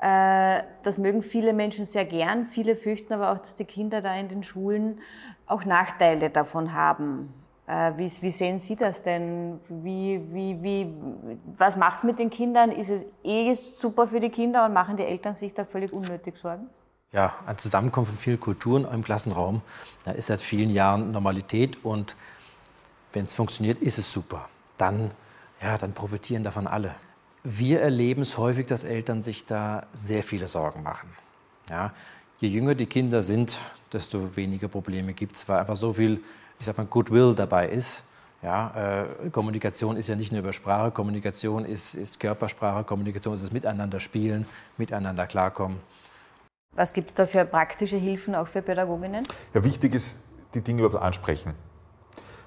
Äh, 0.01 0.63
das 0.83 0.97
mögen 0.97 1.21
viele 1.21 1.53
Menschen 1.53 1.85
sehr 1.85 2.05
gern. 2.05 2.45
Viele 2.45 2.75
fürchten 2.75 3.13
aber 3.13 3.31
auch, 3.31 3.37
dass 3.37 3.55
die 3.55 3.65
Kinder 3.65 4.01
da 4.01 4.15
in 4.15 4.27
den 4.27 4.43
Schulen 4.43 4.99
auch 5.45 5.65
Nachteile 5.65 6.29
davon 6.29 6.73
haben. 6.73 7.33
Äh, 7.67 7.97
wie, 7.97 8.09
wie, 8.21 8.31
sehen 8.31 8.59
Sie 8.59 8.77
das 8.77 9.03
denn? 9.03 9.59
Wie, 9.67 10.21
wie, 10.31 10.63
wie, 10.63 10.93
was 11.57 11.75
macht 11.75 12.05
mit 12.05 12.17
den 12.17 12.29
Kindern? 12.29 12.71
Ist 12.71 12.89
es 12.89 13.05
eh 13.24 13.53
super 13.53 14.07
für 14.07 14.21
die 14.21 14.29
Kinder 14.29 14.65
und 14.65 14.74
machen 14.74 14.95
die 14.95 15.03
Eltern 15.03 15.36
sich 15.36 15.53
da 15.53 15.65
völlig 15.65 15.91
unnötig 15.91 16.38
Sorgen? 16.38 16.69
Ja, 17.12 17.36
ein 17.45 17.57
Zusammenkommen 17.57 18.07
von 18.07 18.17
vielen 18.17 18.39
Kulturen 18.39 18.86
im 18.86 19.03
Klassenraum, 19.03 19.62
da 20.03 20.12
ist 20.12 20.27
seit 20.27 20.39
vielen 20.39 20.69
Jahren 20.69 21.12
Normalität 21.12 21.83
und 21.83 22.15
wenn 23.12 23.24
es 23.24 23.33
funktioniert, 23.33 23.79
ist 23.79 23.97
es 23.97 24.12
super. 24.12 24.47
Dann, 24.77 25.12
ja, 25.62 25.77
dann 25.77 25.93
profitieren 25.93 26.43
davon 26.43 26.67
alle. 26.67 26.95
Wir 27.43 27.81
erleben 27.81 28.21
es 28.21 28.38
häufig, 28.38 28.67
dass 28.67 28.83
Eltern 28.83 29.24
sich 29.24 29.45
da 29.45 29.88
sehr 29.93 30.24
viele 30.24 30.47
Sorgen 30.47 30.83
machen. 30.83 31.09
Ja, 31.69 31.93
je 32.39 32.50
jünger 32.50 32.75
die 32.75 32.86
Kinder 32.86 33.24
sind, 33.24 33.57
desto 33.91 34.36
weniger 34.36 34.67
Probleme 34.67 35.13
gibt 35.13 35.36
es, 35.38 35.47
weil 35.47 35.59
einfach 35.59 35.75
so 35.75 35.93
viel, 35.93 36.21
ich 36.59 36.65
sag 36.65 36.77
mal, 36.77 36.85
Goodwill 36.85 37.33
dabei 37.35 37.69
ist, 37.69 38.03
Ja, 38.43 39.03
äh, 39.23 39.29
Kommunikation 39.31 39.97
ist 39.97 40.09
ja 40.09 40.15
nicht 40.15 40.31
nur 40.31 40.41
über 40.41 40.53
Sprache, 40.53 40.91
Kommunikation 40.91 41.65
ist, 41.65 41.95
ist 41.95 42.19
Körpersprache, 42.19 42.83
Kommunikation 42.83 43.33
ist 43.33 43.43
das 43.43 43.51
Miteinander 43.51 43.99
spielen, 43.99 44.45
miteinander 44.77 45.25
klarkommen. 45.25 45.79
Was 46.75 46.93
gibt 46.93 47.09
es 47.09 47.15
da 47.15 47.25
für 47.25 47.45
praktische 47.45 47.97
Hilfen 47.97 48.35
auch 48.35 48.47
für 48.47 48.61
Pädagoginnen? 48.61 49.23
Ja, 49.55 49.63
wichtig 49.63 49.95
ist, 49.95 50.23
die 50.53 50.61
Dinge 50.61 50.83
überhaupt 50.83 51.03
ansprechen. 51.03 51.55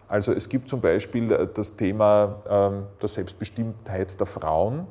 Also 0.06 0.32
es 0.32 0.48
gibt 0.48 0.68
zum 0.68 0.80
Beispiel 0.80 1.32
äh, 1.32 1.48
das 1.52 1.76
Thema 1.76 2.42
ähm, 2.48 2.86
der 3.02 3.08
Selbstbestimmtheit 3.08 4.18
der 4.18 4.26
Frauen, 4.26 4.86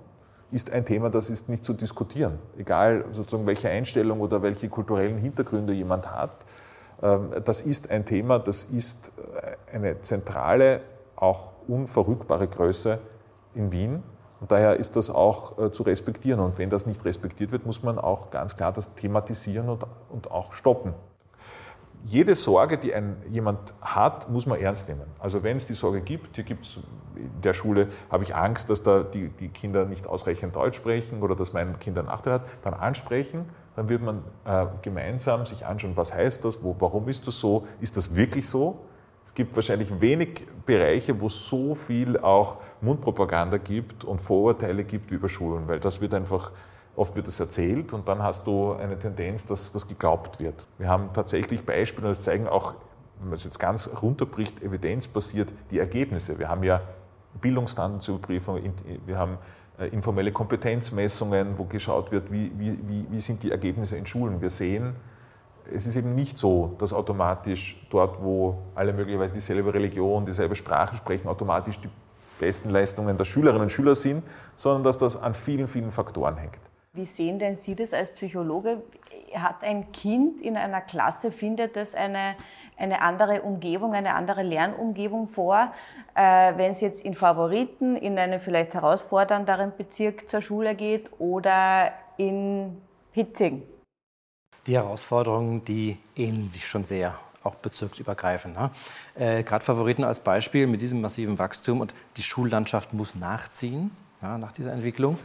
ist 0.51 0.71
ein 0.71 0.85
Thema, 0.85 1.09
das 1.09 1.29
ist 1.29 1.47
nicht 1.47 1.63
zu 1.63 1.73
diskutieren. 1.73 2.39
Egal 2.57 3.05
sozusagen 3.11 3.45
welche 3.45 3.69
Einstellung 3.69 4.19
oder 4.19 4.41
welche 4.41 4.67
kulturellen 4.67 5.17
Hintergründe 5.17 5.73
jemand 5.73 6.11
hat. 6.11 6.35
Ähm, 7.01 7.29
das 7.44 7.62
ist 7.62 7.89
ein 7.89 8.06
Thema, 8.06 8.39
das 8.39 8.63
ist 8.63 9.12
äh, 9.18 9.75
eine 9.75 10.01
zentrale, 10.01 10.82
auch 11.15 11.51
unverrückbare 11.68 12.48
Größe 12.48 13.00
in 13.53 13.72
Wien. 13.72 14.03
Und 14.39 14.51
daher 14.51 14.77
ist 14.77 14.96
das 14.96 15.10
auch 15.10 15.58
äh, 15.58 15.72
zu 15.72 15.84
respektieren. 15.84 16.39
Und 16.39 16.58
wenn 16.58 16.70
das 16.70 16.86
nicht 16.86 17.03
respektiert 17.03 17.51
wird, 17.51 17.65
muss 17.65 17.84
man 17.84 18.00
auch 18.00 18.29
ganz 18.29 18.56
klar 18.56 18.72
das 18.72 18.96
thematisieren 18.96 19.70
und, 20.10 20.32
auch 20.32 20.53
stoppen. 20.53 20.94
Jede 22.06 22.34
Sorge, 22.36 22.77
die 22.77 22.94
ein, 22.94 23.18
jemand 23.29 23.74
hat, 23.82 24.29
muss 24.29 24.46
man 24.46 24.58
ernst 24.58 24.88
nehmen. 24.88 25.03
Also 25.20 25.44
wenn 25.44 25.58
es 25.58 25.68
die 25.68 25.74
Sorge 25.74 26.00
gibt, 26.00 26.36
hier 26.36 26.46
gibt 26.46 26.65
es 26.65 26.79
in 27.18 27.41
der 27.41 27.53
Schule, 27.53 27.89
habe 28.10 28.24
ich 28.24 28.34
Angst, 28.34 28.70
dass 28.70 28.84
da 28.84 29.03
die, 29.03 29.27
die 29.27 29.50
Kinder 29.50 29.84
nicht 29.84 30.08
ausreichend 30.08 30.56
Deutsch 30.56 30.77
sprechen 30.77 31.22
oder 31.22 31.36
dass 31.36 31.51
mein 31.51 31.77
Kind 31.79 31.98
einen 31.98 32.08
Nachteil 32.08 32.34
hat, 32.36 32.44
dann 32.62 32.74
ansprechen, 32.74 33.50
dann 33.79 33.88
wird 33.88 34.01
man 34.01 34.25
äh, 34.43 34.65
gemeinsam 34.81 35.45
sich 35.45 35.65
anschauen, 35.65 35.95
was 35.95 36.13
heißt 36.13 36.43
das, 36.43 36.62
wo, 36.62 36.75
warum 36.79 37.07
ist 37.07 37.25
das 37.27 37.39
so, 37.39 37.65
ist 37.79 37.95
das 37.95 38.13
wirklich 38.13 38.45
so? 38.45 38.81
Es 39.24 39.33
gibt 39.33 39.55
wahrscheinlich 39.55 40.01
wenig 40.01 40.45
Bereiche, 40.65 41.21
wo 41.21 41.27
es 41.27 41.48
so 41.48 41.75
viel 41.75 42.17
auch 42.19 42.59
Mundpropaganda 42.81 43.57
gibt 43.57 44.03
und 44.03 44.19
Vorurteile 44.19 44.83
gibt 44.83 45.12
wie 45.12 45.15
über 45.15 45.29
Schulen, 45.29 45.69
weil 45.69 45.79
das 45.79 46.01
wird 46.01 46.13
einfach, 46.13 46.51
oft 46.98 47.15
wird 47.15 47.27
das 47.27 47.39
erzählt 47.39 47.93
und 47.93 48.05
dann 48.09 48.21
hast 48.21 48.45
du 48.45 48.74
eine 48.74 49.00
Tendenz, 49.00 49.45
dass 49.45 49.71
das 49.71 49.88
geglaubt 49.88 50.41
wird. 50.41 50.67
Wir 50.77 50.89
haben 50.89 51.12
tatsächlich 51.13 51.65
Beispiele, 51.65 52.09
das 52.09 52.21
zeigen 52.21 52.50
auch, 52.50 52.75
wenn 53.19 53.29
man 53.29 53.38
es 53.38 53.45
jetzt 53.45 53.59
ganz 53.59 53.89
runterbricht, 54.01 54.62
evidenzbasiert 54.62 55.53
die 55.71 55.79
Ergebnisse. 55.79 56.38
Wir 56.38 56.50
haben 56.50 56.63
ja 56.63 56.81
Bildungsstandardsüberprüfung, 57.39 58.59
wir 59.05 59.17
haben 59.17 59.38
informelle 59.88 60.31
Kompetenzmessungen, 60.31 61.57
wo 61.57 61.65
geschaut 61.65 62.12
wird, 62.12 62.31
wie, 62.31 62.51
wie, 62.57 63.05
wie, 63.09 63.21
sind 63.21 63.43
die 63.43 63.51
Ergebnisse 63.51 63.98
in 63.98 64.05
Schulen. 64.05 64.41
Wir 64.41 64.50
sehen, 64.50 64.95
es 65.74 65.86
ist 65.86 65.95
eben 65.95 66.15
nicht 66.15 66.38
so, 66.38 66.75
dass 66.79 66.93
automatisch 66.93 67.86
dort, 67.89 68.21
wo 68.21 68.57
alle 68.75 68.93
möglicherweise 68.93 69.33
dieselbe 69.33 69.74
Religion, 69.74 70.25
dieselbe 70.25 70.55
Sprache 70.55 70.98
sprechen, 70.98 71.27
automatisch 71.27 71.79
die 71.79 71.89
besten 72.39 72.69
Leistungen 72.69 73.17
der 73.17 73.25
Schülerinnen 73.25 73.63
und 73.63 73.71
Schüler 73.71 73.95
sind, 73.95 74.24
sondern 74.55 74.83
dass 74.83 74.98
das 74.98 75.21
an 75.21 75.33
vielen, 75.33 75.67
vielen 75.67 75.91
Faktoren 75.91 76.38
hängt. 76.38 76.59
Wie 76.93 77.05
sehen 77.05 77.38
denn 77.38 77.55
Sie 77.55 77.75
das 77.75 77.93
als 77.93 78.09
Psychologe? 78.12 78.81
Hat 79.33 79.63
ein 79.63 79.91
Kind 79.91 80.41
in 80.41 80.57
einer 80.57 80.81
Klasse, 80.81 81.31
findet 81.31 81.77
es 81.77 81.93
eine, 81.93 82.36
eine 82.79 83.01
andere 83.01 83.41
Umgebung, 83.41 83.93
eine 83.93 84.13
andere 84.15 84.41
Lernumgebung 84.43 85.27
vor, 85.27 85.74
äh, 86.15 86.21
wenn 86.55 86.71
es 86.71 86.81
jetzt 86.81 87.03
in 87.03 87.15
Favoriten, 87.15 87.95
in 87.95 88.17
einem 88.17 88.39
vielleicht 88.39 88.74
herausfordernderen 88.74 89.74
Bezirk 89.77 90.29
zur 90.29 90.41
Schule 90.41 90.75
geht 90.75 91.09
oder 91.19 91.91
in 92.17 92.81
Hitzing? 93.12 93.63
Die 94.67 94.75
Herausforderungen, 94.75 95.63
die 95.65 95.98
ähneln 96.15 96.51
sich 96.51 96.67
schon 96.67 96.86
sehr 96.86 97.17
auch 97.43 97.55
bezirksübergreifend. 97.55 98.55
Ne? 98.55 98.71
Äh, 99.15 99.43
Gerade 99.43 99.63
Favoriten 99.63 100.03
als 100.03 100.19
Beispiel 100.19 100.67
mit 100.67 100.81
diesem 100.81 101.01
massiven 101.01 101.39
Wachstum 101.39 101.81
und 101.81 101.93
die 102.17 102.24
Schullandschaft 102.24 102.93
muss 102.93 103.15
nachziehen 103.15 103.91
ja, 104.21 104.38
nach 104.38 104.51
dieser 104.51 104.74
Entwicklung. 104.74 105.17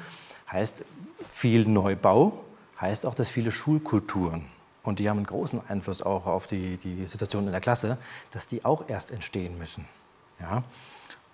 Heißt 0.51 0.85
viel 1.31 1.67
Neubau, 1.67 2.45
heißt 2.81 3.07
auch, 3.07 3.15
dass 3.15 3.29
viele 3.29 3.51
Schulkulturen, 3.51 4.47
und 4.85 4.99
die 4.99 5.09
haben 5.09 5.17
einen 5.17 5.27
großen 5.27 5.61
Einfluss 5.69 6.03
auch 6.03 6.27
auf 6.27 6.47
die, 6.47 6.77
die 6.77 7.07
Situation 7.07 7.47
in 7.47 7.53
der 7.53 7.61
Klasse, 7.61 7.99
dass 8.31 8.47
die 8.47 8.65
auch 8.65 8.89
erst 8.89 9.11
entstehen 9.11 9.59
müssen. 9.59 9.87
Ja? 10.41 10.63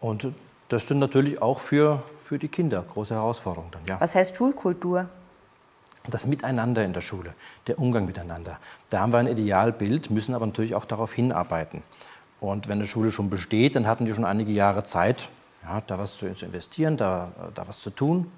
Und 0.00 0.28
das 0.68 0.86
sind 0.86 1.00
natürlich 1.00 1.42
auch 1.42 1.60
für, 1.60 2.02
für 2.24 2.38
die 2.38 2.48
Kinder 2.48 2.82
große 2.82 3.14
Herausforderungen. 3.14 3.72
Dann, 3.72 3.82
ja. 3.86 4.00
Was 4.00 4.14
heißt 4.14 4.36
Schulkultur? 4.36 5.08
das 6.08 6.26
Miteinander 6.26 6.84
in 6.84 6.92
der 6.92 7.02
Schule, 7.02 7.34
der 7.66 7.78
Umgang 7.78 8.06
miteinander. 8.06 8.58
Da 8.88 9.00
haben 9.00 9.12
wir 9.12 9.18
ein 9.18 9.26
Idealbild, 9.26 10.10
müssen 10.10 10.34
aber 10.34 10.46
natürlich 10.46 10.74
auch 10.74 10.84
darauf 10.84 11.12
hinarbeiten. 11.12 11.82
Und 12.40 12.68
wenn 12.68 12.78
eine 12.78 12.86
Schule 12.86 13.10
schon 13.10 13.28
besteht, 13.28 13.76
dann 13.76 13.86
hatten 13.86 14.06
die 14.06 14.14
schon 14.14 14.24
einige 14.24 14.50
Jahre 14.50 14.84
Zeit, 14.84 15.28
ja, 15.62 15.82
da 15.86 15.98
was 15.98 16.16
zu 16.16 16.26
investieren, 16.26 16.96
da, 16.96 17.32
da 17.54 17.68
was 17.68 17.80
zu 17.80 17.90
tun. 17.90 18.30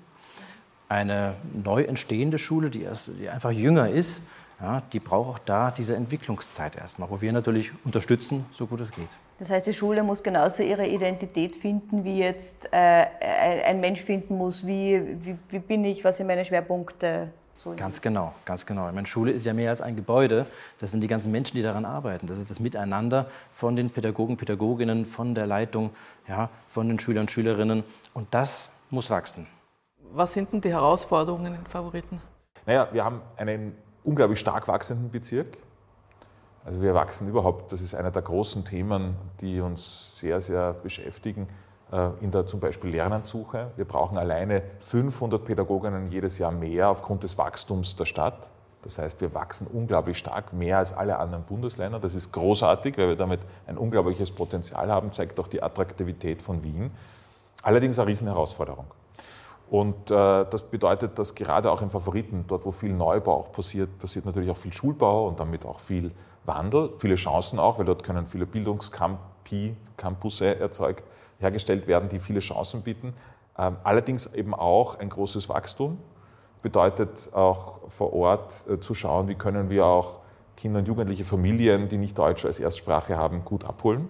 Eine 0.89 1.35
neu 1.65 1.85
entstehende 1.85 2.39
Schule, 2.39 2.69
die, 2.69 2.83
erst, 2.83 3.11
die 3.19 3.29
einfach 3.29 3.53
jünger 3.53 3.89
ist, 3.89 4.23
ja, 4.63 4.83
die 4.93 5.01
braucht 5.01 5.29
auch 5.29 5.39
da 5.41 5.71
diese 5.71 5.97
Entwicklungszeit 5.97 6.77
erstmal, 6.77 7.11
wo 7.11 7.21
wir 7.21 7.33
natürlich 7.33 7.73
unterstützen, 7.85 8.47
so 8.53 8.67
gut 8.67 8.81
es 8.81 8.93
geht. 8.93 9.09
Das 9.41 9.51
heißt, 9.51 9.67
die 9.67 9.75
Schule 9.75 10.05
muss 10.05 10.23
genauso 10.23 10.63
ihre 10.63 10.87
Identität 10.87 11.57
finden, 11.57 12.05
wie 12.05 12.19
jetzt 12.19 12.69
äh, 12.71 13.07
ein 13.65 13.81
Mensch 13.81 14.01
finden 14.01 14.39
muss, 14.39 14.65
wie, 14.67 15.03
wie, 15.21 15.37
wie 15.49 15.59
bin 15.59 15.85
ich, 15.85 16.05
was 16.05 16.19
sind 16.19 16.29
meine 16.29 16.45
Schwerpunkte, 16.45 17.31
so 17.63 17.75
ganz 17.77 18.01
genau, 18.01 18.35
ganz 18.45 18.67
genau. 18.67 18.89
Ich 18.89 18.95
meine, 18.95 19.07
Schule 19.07 19.31
ist 19.31 19.47
ja 19.47 19.55
mehr 19.55 19.71
als 19.71 19.81
ein 19.81 19.95
Gebäude. 19.95 20.47
Das 20.81 20.91
sind 20.91 21.01
die 21.01 21.07
ganzen 21.07 21.31
Menschen, 21.31 21.57
die 21.57 21.63
daran 21.63 21.85
arbeiten. 21.85 22.27
Das 22.27 22.39
ist 22.39 22.51
das 22.51 22.59
Miteinander 22.59 23.31
von 23.53 23.77
den 23.77 23.91
Pädagogen, 23.91 24.37
Pädagoginnen, 24.37 25.07
von 25.07 25.37
der 25.37 25.47
Leitung, 25.47 25.91
ja, 26.27 26.51
von 26.67 26.89
den 26.89 26.99
Schülern, 26.99 27.29
Schülerinnen. 27.29 27.85
Und 28.15 28.35
das 28.35 28.71
muss 28.91 29.11
wachsen. 29.11 29.47
Was 30.13 30.35
sind 30.35 30.53
denn 30.53 30.61
die 30.61 30.71
Herausforderungen 30.71 31.55
in 31.55 31.67
Favoriten? 31.67 32.21
Naja, 32.67 32.89
wir 32.91 33.05
haben 33.05 33.21
einen 33.37 33.77
unglaublich 34.05 34.41
stark 34.41 34.69
wachsenden 34.69 35.11
Bezirk. 35.11 35.59
Also 36.65 36.81
wir 36.81 36.95
wachsen 36.95 37.29
überhaupt, 37.29 37.73
das 37.73 37.81
ist 37.81 37.95
einer 37.95 38.11
der 38.11 38.23
großen 38.23 38.65
Themen, 38.65 39.17
die 39.41 39.61
uns 39.61 40.19
sehr, 40.19 40.41
sehr 40.41 40.75
beschäftigen. 40.75 41.49
Äh, 41.93 42.09
in 42.23 42.31
der 42.31 42.47
zum 42.47 42.59
Beispiel 42.59 42.91
Lernansuche. 42.91 43.71
Wir 43.77 43.85
brauchen 43.85 44.17
alleine 44.17 44.63
500 44.81 45.45
Pädagoginnen 45.45 46.11
jedes 46.11 46.39
Jahr 46.39 46.51
mehr 46.51 46.89
aufgrund 46.89 47.23
des 47.23 47.37
Wachstums 47.37 47.97
der 47.97 48.07
Stadt. 48.07 48.49
Das 48.81 48.99
heißt, 48.99 49.21
wir 49.21 49.33
wachsen 49.35 49.67
unglaublich 49.67 50.19
stark, 50.19 50.55
mehr 50.55 50.79
als 50.79 50.93
alle 50.93 51.19
anderen 51.19 51.45
Bundesländer. 51.45 52.01
Das 52.01 52.15
ist 52.15 52.33
großartig, 52.33 52.97
weil 52.97 53.09
wir 53.09 53.17
damit 53.17 53.41
ein 53.67 53.77
unglaubliches 53.77 54.31
Potenzial 54.31 54.91
haben, 54.91 55.13
zeigt 55.13 55.39
auch 55.39 55.47
die 55.47 55.63
Attraktivität 55.63 56.43
von 56.43 56.65
Wien. 56.65 56.91
Allerdings 57.63 57.99
eine 57.99 58.09
Riesenherausforderung. 58.09 58.87
Und 59.71 60.11
äh, 60.11 60.45
das 60.51 60.63
bedeutet, 60.63 61.19
dass 61.19 61.35
gerade 61.35 61.71
auch 61.71 61.81
in 61.81 61.91
Favoriten, 61.91 62.45
dort 62.47 62.67
wo 62.67 62.73
viel 62.73 62.93
Neubau 62.93 63.41
auch 63.41 63.53
passiert, 63.53 63.99
passiert 63.99 64.27
natürlich 64.27 64.51
auch 64.51 64.57
viel 64.57 64.73
Schulbau 64.73 65.29
und 65.29 65.41
damit 65.41 65.65
auch 65.65 65.81
viel 65.81 66.11
Wandel, 66.45 66.91
viele 66.99 67.15
Chancen 67.15 67.59
auch, 67.59 67.79
weil 67.79 67.87
dort 67.87 68.03
können 68.03 68.27
viele 68.27 68.47
Bildungscampi, 68.47 69.77
Campusse 69.97 70.59
erzeugt 70.59 71.05
hergestellt 71.43 71.87
werden, 71.87 72.09
die 72.09 72.19
viele 72.19 72.41
Chancen 72.41 72.83
bieten. 72.83 73.13
Ähm, 73.59 73.77
allerdings 73.83 74.33
eben 74.35 74.55
auch 74.55 74.99
ein 74.99 75.09
großes 75.09 75.49
Wachstum. 75.49 75.99
Bedeutet 76.63 77.31
auch 77.33 77.81
vor 77.89 78.13
Ort 78.13 78.65
äh, 78.69 78.79
zu 78.79 78.95
schauen, 78.95 79.29
wie 79.29 79.35
können 79.35 79.69
wir 79.69 79.85
auch 79.85 80.21
Kinder 80.57 80.79
und 80.79 80.89
jugendliche 80.89 81.25
Familien, 81.25 81.89
die 81.89 81.99
nicht 81.99 82.17
Deutsch 82.17 82.45
als 82.45 82.61
Erstsprache 82.61 83.17
haben, 83.17 83.45
gut 83.45 83.65
abholen. 83.65 84.09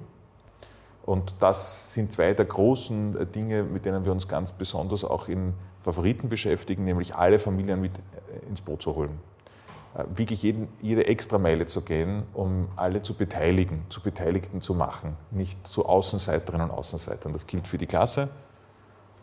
Und 1.05 1.35
das 1.41 1.93
sind 1.93 2.13
zwei 2.13 2.33
der 2.33 2.45
großen 2.45 3.21
äh, 3.21 3.27
Dinge, 3.27 3.65
mit 3.65 3.85
denen 3.85 4.05
wir 4.05 4.13
uns 4.13 4.29
ganz 4.29 4.53
besonders 4.53 5.05
auch 5.05 5.29
in 5.29 5.55
Favoriten 5.83 6.29
beschäftigen, 6.29 6.85
nämlich 6.85 7.15
alle 7.15 7.39
Familien 7.39 7.81
mit 7.81 7.93
äh, 7.97 8.49
ins 8.49 8.61
Boot 8.61 8.83
zu 8.83 8.95
holen. 8.95 9.19
Äh, 9.95 10.05
wirklich 10.15 10.43
jeden, 10.43 10.69
jede 10.81 11.07
Extrameile 11.07 11.67
zu 11.67 11.83
gehen, 11.83 12.23
um 12.33 12.69
alle 12.77 13.03
zu 13.03 13.15
beteiligen, 13.15 13.85
zu 13.89 14.01
Beteiligten 14.01 14.61
zu 14.61 14.75
machen, 14.75 15.17
nicht 15.31 15.67
zu 15.67 15.87
Außenseiterinnen 15.87 16.71
und 16.71 16.77
Außenseitern. 16.77 17.33
Das 17.33 17.47
gilt 17.47 17.67
für 17.67 17.79
die 17.79 17.87
Klasse, 17.87 18.29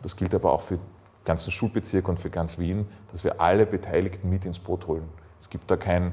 das 0.02 0.16
gilt 0.16 0.34
aber 0.34 0.52
auch 0.52 0.60
für 0.60 0.76
den 0.76 0.84
ganzen 1.24 1.50
Schulbezirk 1.50 2.08
und 2.08 2.20
für 2.20 2.30
ganz 2.30 2.58
Wien, 2.58 2.86
dass 3.10 3.24
wir 3.24 3.40
alle 3.40 3.66
Beteiligten 3.66 4.28
mit 4.28 4.44
ins 4.44 4.58
Boot 4.58 4.86
holen. 4.86 5.08
Es 5.38 5.48
gibt 5.48 5.70
da 5.70 5.76
kein, 5.76 6.12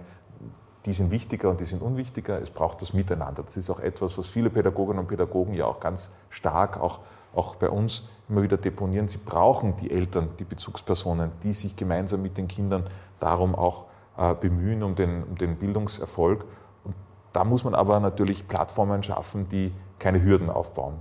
die 0.88 0.94
sind 0.94 1.12
wichtiger 1.12 1.50
und 1.50 1.60
die 1.60 1.66
sind 1.66 1.82
unwichtiger, 1.82 2.42
es 2.42 2.50
braucht 2.50 2.82
das 2.82 2.94
Miteinander. 2.94 3.44
Das 3.44 3.58
ist 3.58 3.70
auch 3.70 3.82
etwas, 3.82 4.18
was 4.18 4.28
viele 4.28 4.50
Pädagoginnen 4.50 5.00
und 5.00 5.08
Pädagogen 5.08 5.54
ja 5.54 5.66
auch 5.66 5.82
ganz 5.82 6.12
stark 6.30 6.80
auch, 6.80 7.00
auch 7.36 7.58
bei 7.58 7.70
uns 7.70 8.08
immer 8.30 8.42
wieder 8.42 8.56
deponieren. 8.56 9.10
Sie 9.10 9.18
brauchen 9.18 9.76
die 9.76 9.92
Eltern, 9.92 10.30
die 10.40 10.46
Bezugspersonen, 10.46 11.32
die 11.44 11.52
sich 11.52 11.76
gemeinsam 11.76 12.22
mit 12.22 12.38
den 12.38 12.48
Kindern 12.48 12.86
darum 13.20 13.54
auch 13.54 13.86
äh, 14.18 14.34
bemühen 14.34 14.82
um 14.82 14.96
den, 14.96 15.24
um 15.24 15.38
den 15.38 15.58
Bildungserfolg. 15.58 16.46
Und 16.86 16.96
da 17.34 17.44
muss 17.44 17.66
man 17.66 17.76
aber 17.76 18.00
natürlich 18.00 18.48
Plattformen 18.48 19.04
schaffen, 19.04 19.50
die 19.50 19.74
keine 20.00 20.24
Hürden 20.24 20.50
aufbauen. 20.50 20.96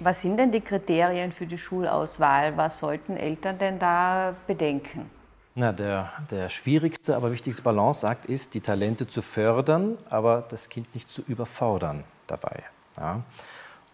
Was 0.00 0.22
sind 0.22 0.38
denn 0.38 0.50
die 0.50 0.62
Kriterien 0.62 1.32
für 1.32 1.46
die 1.46 1.58
Schulauswahl? 1.58 2.56
Was 2.56 2.78
sollten 2.78 3.16
Eltern 3.16 3.58
denn 3.58 3.78
da 3.78 4.34
bedenken? 4.46 5.10
Na, 5.54 5.70
der, 5.72 6.10
der 6.30 6.48
schwierigste, 6.48 7.14
aber 7.14 7.30
wichtigste 7.30 7.62
Balanceakt 7.62 8.24
ist, 8.24 8.54
die 8.54 8.62
Talente 8.62 9.06
zu 9.06 9.20
fördern, 9.20 9.98
aber 10.08 10.46
das 10.48 10.70
Kind 10.70 10.94
nicht 10.94 11.10
zu 11.10 11.22
überfordern 11.28 12.04
dabei. 12.26 12.62
Ja. 12.96 13.22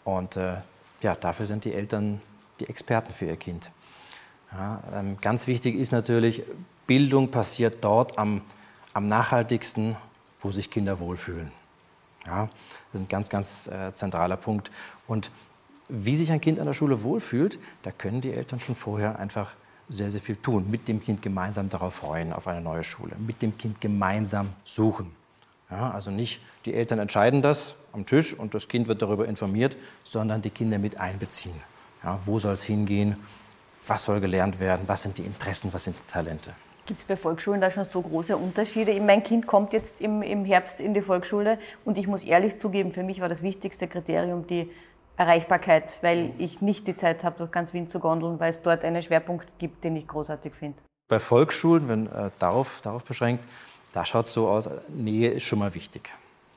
Und 0.04 0.36
äh, 0.36 0.58
ja, 1.02 1.16
dafür 1.16 1.46
sind 1.46 1.64
die 1.64 1.74
Eltern 1.74 2.20
die 2.60 2.68
Experten 2.68 3.12
für 3.12 3.26
ihr 3.26 3.36
Kind. 3.36 3.70
Ja, 4.52 4.82
ähm, 4.94 5.18
ganz 5.20 5.46
wichtig 5.46 5.74
ist 5.74 5.90
natürlich, 5.90 6.42
Bildung 6.86 7.30
passiert 7.30 7.84
dort 7.84 8.18
am, 8.18 8.42
am 8.94 9.08
nachhaltigsten, 9.08 9.96
wo 10.40 10.52
sich 10.52 10.70
Kinder 10.70 11.00
wohlfühlen. 11.00 11.50
Ja, 12.24 12.46
das 12.92 13.00
ist 13.00 13.06
ein 13.06 13.08
ganz, 13.08 13.28
ganz 13.28 13.66
äh, 13.66 13.92
zentraler 13.94 14.36
Punkt. 14.36 14.70
Und 15.06 15.30
wie 15.88 16.14
sich 16.14 16.30
ein 16.30 16.40
Kind 16.40 16.60
an 16.60 16.66
der 16.66 16.74
Schule 16.74 17.02
wohlfühlt, 17.02 17.58
da 17.82 17.90
können 17.90 18.20
die 18.20 18.32
Eltern 18.32 18.60
schon 18.60 18.74
vorher 18.74 19.18
einfach 19.18 19.50
sehr, 19.88 20.10
sehr 20.10 20.20
viel 20.20 20.36
tun. 20.36 20.70
Mit 20.70 20.88
dem 20.88 21.02
Kind 21.02 21.22
gemeinsam 21.22 21.68
darauf 21.68 21.94
freuen, 21.94 22.32
auf 22.32 22.46
eine 22.46 22.60
neue 22.60 22.84
Schule. 22.84 23.12
Mit 23.18 23.42
dem 23.42 23.56
Kind 23.56 23.80
gemeinsam 23.80 24.50
suchen. 24.64 25.10
Ja, 25.70 25.90
also 25.90 26.10
nicht 26.10 26.40
die 26.64 26.74
Eltern 26.74 26.98
entscheiden 26.98 27.42
das 27.42 27.74
am 27.92 28.06
Tisch 28.06 28.34
und 28.34 28.54
das 28.54 28.68
Kind 28.68 28.88
wird 28.88 29.02
darüber 29.02 29.26
informiert, 29.28 29.76
sondern 30.04 30.42
die 30.42 30.50
Kinder 30.50 30.78
mit 30.78 30.98
einbeziehen. 30.98 31.54
Ja, 32.02 32.18
wo 32.24 32.38
soll 32.38 32.54
es 32.54 32.62
hingehen? 32.62 33.16
Was 33.86 34.04
soll 34.04 34.20
gelernt 34.20 34.60
werden? 34.60 34.82
Was 34.86 35.02
sind 35.02 35.18
die 35.18 35.22
Interessen? 35.22 35.72
Was 35.72 35.84
sind 35.84 35.96
die 35.96 36.12
Talente? 36.12 36.52
Gibt 36.86 37.00
es 37.00 37.06
bei 37.06 37.16
Volksschulen 37.16 37.60
da 37.60 37.70
schon 37.70 37.84
so 37.84 38.00
große 38.00 38.36
Unterschiede? 38.36 38.98
Mein 39.00 39.22
Kind 39.22 39.46
kommt 39.46 39.74
jetzt 39.74 40.00
im, 40.00 40.22
im 40.22 40.46
Herbst 40.46 40.80
in 40.80 40.94
die 40.94 41.02
Volksschule 41.02 41.58
und 41.84 41.98
ich 41.98 42.06
muss 42.06 42.24
ehrlich 42.24 42.58
zugeben, 42.58 42.92
für 42.92 43.02
mich 43.02 43.20
war 43.20 43.28
das 43.28 43.42
wichtigste 43.42 43.88
Kriterium 43.88 44.46
die 44.46 44.70
Erreichbarkeit, 45.18 45.98
weil 46.00 46.32
ich 46.38 46.62
nicht 46.62 46.86
die 46.86 46.96
Zeit 46.96 47.24
habe, 47.24 47.36
durch 47.38 47.50
ganz 47.50 47.74
Wien 47.74 47.88
zu 47.88 47.98
gondeln, 47.98 48.38
weil 48.38 48.50
es 48.50 48.62
dort 48.62 48.84
einen 48.84 49.02
Schwerpunkt 49.02 49.58
gibt, 49.58 49.82
den 49.82 49.96
ich 49.96 50.06
großartig 50.06 50.54
finde. 50.54 50.78
Bei 51.08 51.18
Volksschulen, 51.18 51.88
wenn 51.88 52.06
äh, 52.06 52.30
darauf, 52.38 52.80
darauf 52.82 53.02
beschränkt, 53.02 53.44
da 53.92 54.04
schaut 54.04 54.26
es 54.26 54.34
so 54.34 54.48
aus, 54.48 54.68
Nähe 54.88 55.30
ist 55.30 55.42
schon 55.42 55.58
mal 55.58 55.74
wichtig. 55.74 56.10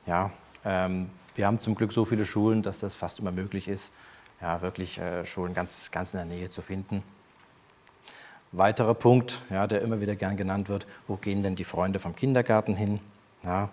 Ja, 0.06 0.30
ähm, 0.64 1.10
wir 1.34 1.46
haben 1.46 1.60
zum 1.60 1.74
Glück 1.74 1.92
so 1.92 2.04
viele 2.04 2.24
Schulen, 2.24 2.62
dass 2.62 2.80
das 2.80 2.94
fast 2.94 3.18
immer 3.18 3.32
möglich 3.32 3.66
ist, 3.66 3.92
ja, 4.40 4.62
wirklich 4.62 4.98
äh, 4.98 5.24
Schulen 5.24 5.54
ganz, 5.54 5.90
ganz 5.90 6.14
in 6.14 6.18
der 6.18 6.26
Nähe 6.26 6.48
zu 6.48 6.62
finden. 6.62 7.02
Weiterer 8.52 8.94
Punkt, 8.94 9.40
ja, 9.50 9.66
der 9.66 9.80
immer 9.80 10.00
wieder 10.00 10.14
gern 10.14 10.36
genannt 10.36 10.68
wird, 10.68 10.86
wo 11.08 11.16
gehen 11.16 11.42
denn 11.42 11.56
die 11.56 11.64
Freunde 11.64 11.98
vom 11.98 12.14
Kindergarten 12.14 12.74
hin? 12.74 13.00
Ja, 13.44 13.70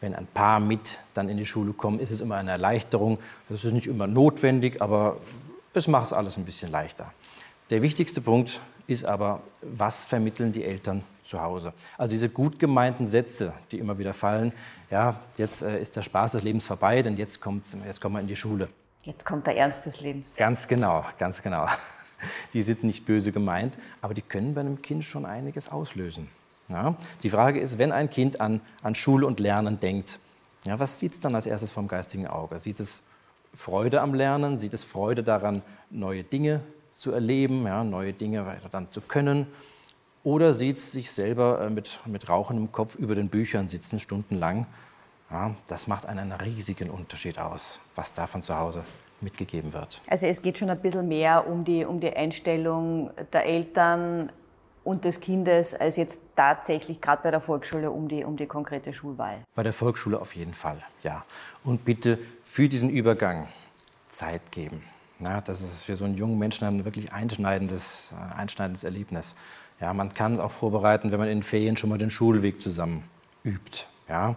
wenn 0.00 0.14
ein 0.14 0.26
Paar 0.26 0.60
mit 0.60 0.98
dann 1.14 1.28
in 1.28 1.36
die 1.36 1.46
Schule 1.46 1.72
kommen, 1.72 2.00
ist 2.00 2.10
es 2.10 2.20
immer 2.20 2.36
eine 2.36 2.50
Erleichterung. 2.52 3.18
Das 3.48 3.64
ist 3.64 3.72
nicht 3.72 3.86
immer 3.86 4.06
notwendig, 4.06 4.82
aber 4.82 5.18
es 5.72 5.88
macht 5.88 6.06
es 6.06 6.12
alles 6.12 6.36
ein 6.36 6.44
bisschen 6.44 6.70
leichter. 6.70 7.12
Der 7.70 7.82
wichtigste 7.82 8.20
Punkt 8.20 8.60
ist 8.86 9.04
aber, 9.04 9.40
was 9.62 10.04
vermitteln 10.04 10.52
die 10.52 10.64
Eltern 10.64 11.02
zu 11.24 11.40
Hause? 11.40 11.72
Also 11.98 12.10
diese 12.10 12.28
gut 12.28 12.58
gemeinten 12.58 13.06
Sätze, 13.06 13.52
die 13.72 13.78
immer 13.78 13.98
wieder 13.98 14.14
fallen, 14.14 14.52
ja, 14.90 15.20
jetzt 15.36 15.62
äh, 15.62 15.80
ist 15.80 15.96
der 15.96 16.02
Spaß 16.02 16.32
des 16.32 16.42
Lebens 16.42 16.66
vorbei, 16.66 17.02
denn 17.02 17.16
jetzt 17.16 17.40
kommt, 17.40 17.76
jetzt 17.84 18.00
kommen 18.00 18.14
wir 18.14 18.20
in 18.20 18.28
die 18.28 18.36
Schule. 18.36 18.68
Jetzt 19.02 19.24
kommt 19.24 19.46
der 19.46 19.56
Ernst 19.56 19.86
des 19.86 20.00
Lebens. 20.00 20.36
Ganz 20.36 20.66
genau, 20.68 21.04
ganz 21.18 21.42
genau. 21.42 21.66
Die 22.52 22.62
sind 22.62 22.82
nicht 22.82 23.04
böse 23.04 23.30
gemeint, 23.30 23.76
aber 24.00 24.14
die 24.14 24.22
können 24.22 24.54
bei 24.54 24.62
einem 24.62 24.80
Kind 24.80 25.04
schon 25.04 25.26
einiges 25.26 25.68
auslösen. 25.68 26.28
Ja? 26.68 26.96
Die 27.22 27.30
Frage 27.30 27.60
ist, 27.60 27.78
wenn 27.78 27.92
ein 27.92 28.10
Kind 28.10 28.40
an, 28.40 28.60
an 28.82 28.94
Schule 28.94 29.26
und 29.26 29.40
Lernen 29.40 29.80
denkt, 29.80 30.18
ja, 30.64 30.78
was 30.78 30.98
sieht 30.98 31.12
es 31.12 31.20
dann 31.20 31.34
als 31.34 31.46
erstes 31.46 31.70
vom 31.70 31.86
geistigen 31.86 32.26
Auge? 32.26 32.58
Sieht 32.58 32.80
es 32.80 33.00
Freude 33.54 34.00
am 34.00 34.14
Lernen? 34.14 34.58
Sieht 34.58 34.74
es 34.74 34.82
Freude 34.84 35.22
daran, 35.22 35.62
neue 35.90 36.24
Dinge 36.24 36.60
zu 36.96 37.12
erleben, 37.12 37.64
ja, 37.66 37.84
neue 37.84 38.12
Dinge 38.12 38.44
dann 38.70 38.90
zu 38.90 39.00
können? 39.00 39.46
Oder 40.24 40.54
sieht 40.54 40.78
es 40.78 40.90
sich 40.90 41.12
selber 41.12 41.60
äh, 41.60 41.70
mit, 41.70 42.00
mit 42.04 42.28
rauchendem 42.28 42.72
Kopf 42.72 42.96
über 42.96 43.14
den 43.14 43.28
Büchern 43.28 43.68
sitzen, 43.68 44.00
stundenlang? 44.00 44.66
Ja, 45.30 45.54
das 45.68 45.86
macht 45.86 46.06
einen 46.06 46.32
riesigen 46.32 46.90
Unterschied 46.90 47.38
aus, 47.38 47.80
was 47.94 48.12
da 48.12 48.26
von 48.26 48.42
zu 48.42 48.58
Hause 48.58 48.82
mitgegeben 49.20 49.72
wird. 49.72 50.00
Also 50.08 50.26
es 50.26 50.42
geht 50.42 50.58
schon 50.58 50.68
ein 50.68 50.80
bisschen 50.80 51.06
mehr 51.06 51.46
um 51.46 51.64
die, 51.64 51.84
um 51.84 52.00
die 52.00 52.12
Einstellung 52.12 53.10
der 53.32 53.46
Eltern, 53.46 54.30
und 54.86 55.04
des 55.04 55.20
Kindes 55.20 55.74
als 55.74 55.96
jetzt 55.96 56.20
tatsächlich 56.36 57.00
gerade 57.00 57.22
bei 57.22 57.30
der 57.32 57.40
Volksschule 57.40 57.90
um 57.90 58.08
die, 58.08 58.24
um 58.24 58.36
die 58.36 58.46
konkrete 58.46 58.94
Schulwahl? 58.94 59.38
Bei 59.54 59.64
der 59.64 59.72
Volksschule 59.72 60.20
auf 60.20 60.36
jeden 60.36 60.54
Fall, 60.54 60.80
ja. 61.02 61.24
Und 61.64 61.84
bitte 61.84 62.18
für 62.44 62.68
diesen 62.68 62.88
Übergang 62.88 63.48
Zeit 64.08 64.52
geben. 64.52 64.84
Ja, 65.18 65.40
das 65.40 65.60
ist 65.60 65.82
für 65.82 65.96
so 65.96 66.04
einen 66.04 66.14
jungen 66.14 66.38
Menschen 66.38 66.66
ein 66.68 66.84
wirklich 66.84 67.12
einschneidendes, 67.12 68.12
äh, 68.12 68.38
einschneidendes 68.38 68.84
Erlebnis. 68.84 69.34
Ja, 69.80 69.92
man 69.92 70.12
kann 70.12 70.34
es 70.34 70.38
auch 70.38 70.52
vorbereiten, 70.52 71.10
wenn 71.10 71.18
man 71.18 71.28
in 71.28 71.38
den 71.38 71.42
Ferien 71.42 71.76
schon 71.76 71.90
mal 71.90 71.98
den 71.98 72.10
Schulweg 72.10 72.60
zusammen 72.60 73.02
übt. 73.44 73.86
Ja. 74.08 74.36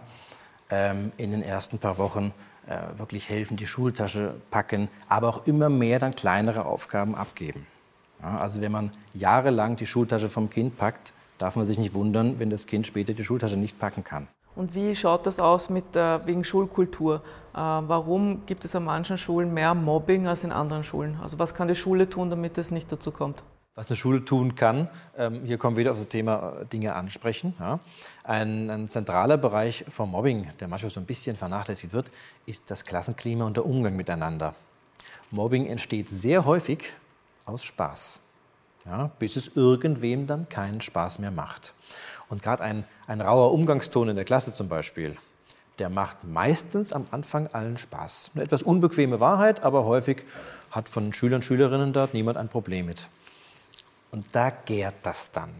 Ähm, 0.68 1.12
in 1.16 1.30
den 1.30 1.42
ersten 1.42 1.78
paar 1.78 1.96
Wochen 1.98 2.32
äh, 2.66 2.98
wirklich 2.98 3.28
helfen, 3.28 3.56
die 3.56 3.66
Schultasche 3.66 4.34
packen, 4.50 4.88
aber 5.08 5.28
auch 5.28 5.46
immer 5.46 5.68
mehr 5.68 6.00
dann 6.00 6.14
kleinere 6.14 6.64
Aufgaben 6.64 7.14
abgeben. 7.14 7.66
Ja, 8.22 8.36
also 8.36 8.60
wenn 8.60 8.72
man 8.72 8.90
jahrelang 9.14 9.76
die 9.76 9.86
Schultasche 9.86 10.28
vom 10.28 10.50
Kind 10.50 10.76
packt, 10.76 11.12
darf 11.38 11.56
man 11.56 11.64
sich 11.64 11.78
nicht 11.78 11.94
wundern, 11.94 12.38
wenn 12.38 12.50
das 12.50 12.66
Kind 12.66 12.86
später 12.86 13.14
die 13.14 13.24
Schultasche 13.24 13.56
nicht 13.56 13.78
packen 13.78 14.04
kann. 14.04 14.28
Und 14.56 14.74
wie 14.74 14.94
schaut 14.94 15.26
das 15.26 15.38
aus 15.38 15.70
mit 15.70 15.96
äh, 15.96 16.26
wegen 16.26 16.44
Schulkultur? 16.44 17.22
Äh, 17.54 17.56
warum 17.56 18.44
gibt 18.46 18.64
es 18.64 18.74
an 18.74 18.84
manchen 18.84 19.16
Schulen 19.16 19.54
mehr 19.54 19.74
Mobbing 19.74 20.26
als 20.26 20.44
in 20.44 20.52
anderen 20.52 20.84
Schulen? 20.84 21.18
Also 21.22 21.38
was 21.38 21.54
kann 21.54 21.68
die 21.68 21.76
Schule 21.76 22.10
tun, 22.10 22.30
damit 22.30 22.58
es 22.58 22.70
nicht 22.70 22.90
dazu 22.90 23.10
kommt? 23.10 23.42
Was 23.76 23.86
eine 23.86 23.96
Schule 23.96 24.24
tun 24.24 24.56
kann, 24.56 24.88
ähm, 25.16 25.44
hier 25.44 25.56
kommen 25.56 25.76
wir 25.76 25.82
wieder 25.82 25.92
auf 25.92 25.98
das 25.98 26.08
Thema 26.08 26.54
äh, 26.60 26.66
Dinge 26.66 26.94
ansprechen. 26.94 27.54
Ja. 27.60 27.78
Ein, 28.24 28.68
ein, 28.68 28.88
zentraler 28.88 29.38
Bereich 29.38 29.84
vom 29.88 30.10
Mobbing, 30.10 30.48
der 30.58 30.68
manchmal 30.68 30.90
so 30.90 31.00
ein 31.00 31.06
bisschen 31.06 31.36
vernachlässigt 31.36 31.92
wird, 31.92 32.10
ist 32.44 32.70
das 32.70 32.84
Klassenklima 32.84 33.46
und 33.46 33.56
der 33.56 33.64
Umgang 33.64 33.96
miteinander. 33.96 34.54
Mobbing 35.30 35.66
entsteht 35.66 36.08
sehr 36.10 36.44
häufig 36.44 36.92
aus 37.46 37.64
Spaß, 37.64 38.20
ja, 38.86 39.10
bis 39.18 39.36
es 39.36 39.50
irgendwem 39.54 40.26
dann 40.26 40.48
keinen 40.48 40.80
Spaß 40.80 41.18
mehr 41.18 41.30
macht. 41.30 41.72
Und 42.28 42.42
gerade 42.42 42.62
ein, 42.62 42.84
ein 43.06 43.20
rauer 43.20 43.52
Umgangston 43.52 44.08
in 44.08 44.16
der 44.16 44.24
Klasse 44.24 44.54
zum 44.54 44.68
Beispiel, 44.68 45.16
der 45.78 45.88
macht 45.88 46.24
meistens 46.24 46.92
am 46.92 47.06
Anfang 47.10 47.48
allen 47.48 47.78
Spaß. 47.78 48.32
Eine 48.34 48.44
etwas 48.44 48.62
unbequeme 48.62 49.18
Wahrheit, 49.18 49.62
aber 49.64 49.84
häufig 49.84 50.24
hat 50.70 50.88
von 50.88 51.12
Schülern 51.12 51.36
und 51.36 51.44
Schülerinnen 51.44 51.92
dort 51.92 52.14
niemand 52.14 52.36
ein 52.36 52.48
Problem 52.48 52.86
mit. 52.86 53.08
Und 54.10 54.34
da 54.34 54.50
gärt 54.50 54.94
das 55.02 55.32
dann. 55.32 55.50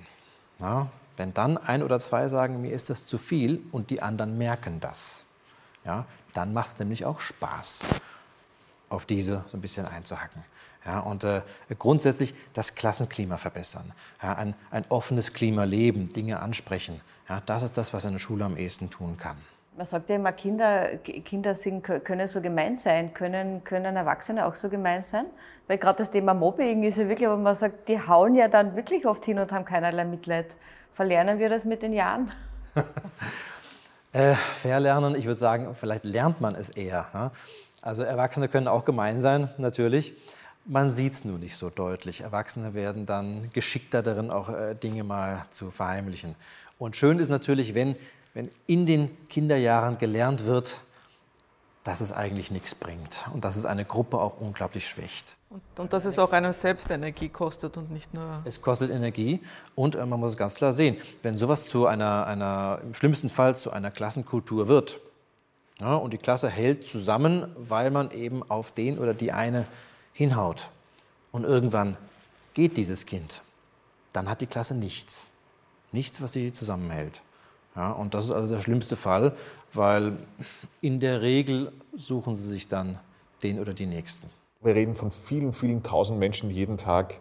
Ja, 0.60 0.88
wenn 1.16 1.34
dann 1.34 1.58
ein 1.58 1.82
oder 1.82 2.00
zwei 2.00 2.28
sagen, 2.28 2.60
mir 2.60 2.72
ist 2.72 2.90
das 2.90 3.06
zu 3.06 3.18
viel 3.18 3.62
und 3.72 3.90
die 3.90 4.02
anderen 4.02 4.38
merken 4.38 4.80
das, 4.80 5.24
ja, 5.84 6.04
dann 6.34 6.52
macht 6.52 6.72
es 6.72 6.78
nämlich 6.78 7.04
auch 7.04 7.20
Spaß, 7.20 7.86
auf 8.88 9.06
diese 9.06 9.44
so 9.50 9.56
ein 9.56 9.60
bisschen 9.60 9.86
einzuhacken. 9.86 10.44
Ja, 10.84 11.00
und 11.00 11.24
äh, 11.24 11.42
grundsätzlich 11.78 12.34
das 12.54 12.74
Klassenklima 12.74 13.36
verbessern, 13.36 13.92
ja, 14.22 14.34
ein, 14.34 14.54
ein 14.70 14.84
offenes 14.88 15.34
Klima 15.34 15.64
leben, 15.64 16.12
Dinge 16.12 16.40
ansprechen. 16.40 17.00
Ja, 17.28 17.42
das 17.44 17.62
ist 17.62 17.76
das, 17.76 17.92
was 17.92 18.06
eine 18.06 18.18
Schule 18.18 18.44
am 18.44 18.56
ehesten 18.56 18.88
tun 18.88 19.16
kann. 19.18 19.36
Man 19.76 19.86
sagt 19.86 20.10
ja 20.10 20.16
immer, 20.16 20.32
Kinder, 20.32 20.96
Kinder 20.98 21.54
sind, 21.54 21.82
können 21.82 22.28
so 22.28 22.40
gemein 22.40 22.76
sein. 22.76 23.14
Können, 23.14 23.62
können 23.64 23.96
Erwachsene 23.96 24.44
auch 24.44 24.54
so 24.54 24.68
gemein 24.68 25.04
sein? 25.04 25.26
Weil 25.68 25.78
gerade 25.78 25.98
das 25.98 26.10
Thema 26.10 26.34
Mobbing 26.34 26.82
ist 26.82 26.98
ja 26.98 27.08
wirklich, 27.08 27.28
wo 27.28 27.36
man 27.36 27.54
sagt, 27.54 27.88
die 27.88 27.98
hauen 27.98 28.34
ja 28.34 28.48
dann 28.48 28.74
wirklich 28.74 29.06
oft 29.06 29.24
hin 29.24 29.38
und 29.38 29.52
haben 29.52 29.64
keinerlei 29.64 30.04
Mitleid. 30.04 30.56
Verlernen 30.92 31.38
wir 31.38 31.48
das 31.48 31.64
mit 31.64 31.82
den 31.82 31.92
Jahren? 31.92 32.32
äh, 34.12 34.34
verlernen, 34.34 35.14
ich 35.14 35.26
würde 35.26 35.38
sagen, 35.38 35.74
vielleicht 35.74 36.04
lernt 36.04 36.40
man 36.40 36.56
es 36.56 36.70
eher. 36.70 37.30
Also 37.80 38.02
Erwachsene 38.02 38.48
können 38.48 38.66
auch 38.68 38.84
gemein 38.84 39.20
sein, 39.20 39.48
natürlich. 39.56 40.14
Man 40.64 40.90
sieht 40.90 41.14
es 41.14 41.24
nur 41.24 41.38
nicht 41.38 41.56
so 41.56 41.70
deutlich. 41.70 42.20
Erwachsene 42.20 42.74
werden 42.74 43.06
dann 43.06 43.50
geschickter 43.52 44.02
darin, 44.02 44.30
auch 44.30 44.48
äh, 44.48 44.74
Dinge 44.74 45.04
mal 45.04 45.46
zu 45.50 45.70
verheimlichen. 45.70 46.34
Und 46.78 46.96
schön 46.96 47.18
ist 47.18 47.28
natürlich, 47.28 47.74
wenn, 47.74 47.96
wenn 48.34 48.48
in 48.66 48.86
den 48.86 49.10
Kinderjahren 49.28 49.98
gelernt 49.98 50.44
wird, 50.44 50.80
dass 51.84 52.00
es 52.00 52.12
eigentlich 52.12 52.50
nichts 52.50 52.74
bringt 52.74 53.26
und 53.32 53.44
dass 53.44 53.56
es 53.56 53.64
eine 53.64 53.84
Gruppe 53.84 54.18
auch 54.18 54.38
unglaublich 54.38 54.86
schwächt. 54.86 55.36
Und, 55.48 55.62
und 55.78 55.92
dass 55.92 56.04
es 56.04 56.18
auch 56.18 56.32
einem 56.32 56.52
selbst 56.52 56.90
Energie 56.90 57.30
kostet 57.30 57.76
und 57.76 57.90
nicht 57.90 58.12
nur. 58.12 58.42
Es 58.44 58.60
kostet 58.60 58.90
Energie 58.90 59.40
und 59.74 59.94
äh, 59.94 60.04
man 60.04 60.20
muss 60.20 60.32
es 60.32 60.36
ganz 60.36 60.54
klar 60.54 60.72
sehen, 60.72 60.98
wenn 61.22 61.38
sowas 61.38 61.66
zu 61.66 61.86
einer, 61.86 62.26
einer 62.26 62.80
im 62.82 62.94
schlimmsten 62.94 63.30
Fall 63.30 63.56
zu 63.56 63.70
einer 63.70 63.90
Klassenkultur 63.90 64.68
wird 64.68 65.00
ja, 65.80 65.94
und 65.94 66.12
die 66.12 66.18
Klasse 66.18 66.48
hält 66.48 66.86
zusammen, 66.86 67.46
weil 67.56 67.90
man 67.90 68.10
eben 68.10 68.48
auf 68.48 68.72
den 68.72 68.98
oder 68.98 69.14
die 69.14 69.32
eine 69.32 69.64
hinhaut 70.20 70.68
und 71.32 71.44
irgendwann 71.44 71.96
geht 72.52 72.76
dieses 72.76 73.06
Kind, 73.06 73.40
dann 74.12 74.28
hat 74.28 74.42
die 74.42 74.46
Klasse 74.46 74.74
nichts. 74.74 75.30
Nichts, 75.92 76.20
was 76.20 76.32
sie 76.32 76.52
zusammenhält. 76.52 77.22
Ja, 77.74 77.92
und 77.92 78.12
das 78.12 78.26
ist 78.26 78.30
also 78.30 78.54
der 78.54 78.60
schlimmste 78.60 78.96
Fall, 78.96 79.34
weil 79.72 80.18
in 80.82 81.00
der 81.00 81.22
Regel 81.22 81.72
suchen 81.96 82.36
sie 82.36 82.46
sich 82.46 82.68
dann 82.68 82.98
den 83.42 83.58
oder 83.58 83.72
die 83.72 83.86
Nächsten. 83.86 84.28
Wir 84.60 84.74
reden 84.74 84.94
von 84.94 85.10
vielen, 85.10 85.54
vielen 85.54 85.82
tausend 85.82 86.18
Menschen, 86.18 86.50
die 86.50 86.54
jeden 86.54 86.76
Tag 86.76 87.18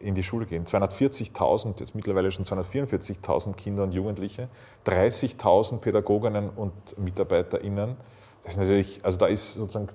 in 0.00 0.16
die 0.16 0.24
Schule 0.24 0.46
gehen. 0.46 0.66
240.000, 0.66 1.78
jetzt 1.78 1.94
mittlerweile 1.94 2.32
schon 2.32 2.44
244.000 2.44 3.54
Kinder 3.54 3.84
und 3.84 3.94
Jugendliche, 3.94 4.48
30.000 4.86 5.78
Pädagoginnen 5.78 6.50
und 6.50 6.72
MitarbeiterInnen. 6.98 7.96
Das 8.42 8.54
ist 8.54 8.58
natürlich, 8.58 9.04
also 9.04 9.16
da 9.16 9.26
ist 9.26 9.54
sozusagen 9.54 9.86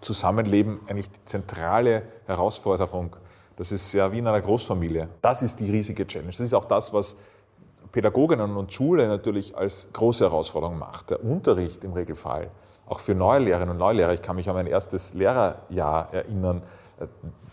Zusammenleben 0.00 0.80
eigentlich 0.88 1.10
die 1.10 1.24
zentrale 1.24 2.02
Herausforderung. 2.26 3.16
Das 3.56 3.72
ist 3.72 3.92
ja 3.92 4.10
wie 4.10 4.18
in 4.18 4.26
einer 4.26 4.40
Großfamilie. 4.40 5.08
Das 5.20 5.42
ist 5.42 5.60
die 5.60 5.70
riesige 5.70 6.06
Challenge. 6.06 6.30
Das 6.30 6.40
ist 6.40 6.54
auch 6.54 6.64
das, 6.64 6.92
was 6.92 7.16
Pädagoginnen 7.92 8.56
und 8.56 8.72
Schule 8.72 9.08
natürlich 9.08 9.56
als 9.56 9.88
große 9.92 10.24
Herausforderung 10.24 10.78
macht. 10.78 11.10
Der 11.10 11.22
Unterricht 11.22 11.84
im 11.84 11.92
Regelfall, 11.92 12.50
auch 12.86 13.00
für 13.00 13.14
neue 13.14 13.40
Lehrerinnen 13.40 13.70
und 13.70 13.78
Neulehrer. 13.78 14.14
Ich 14.14 14.22
kann 14.22 14.36
mich 14.36 14.48
an 14.48 14.54
mein 14.54 14.66
erstes 14.66 15.14
Lehrerjahr 15.14 16.12
erinnern. 16.12 16.62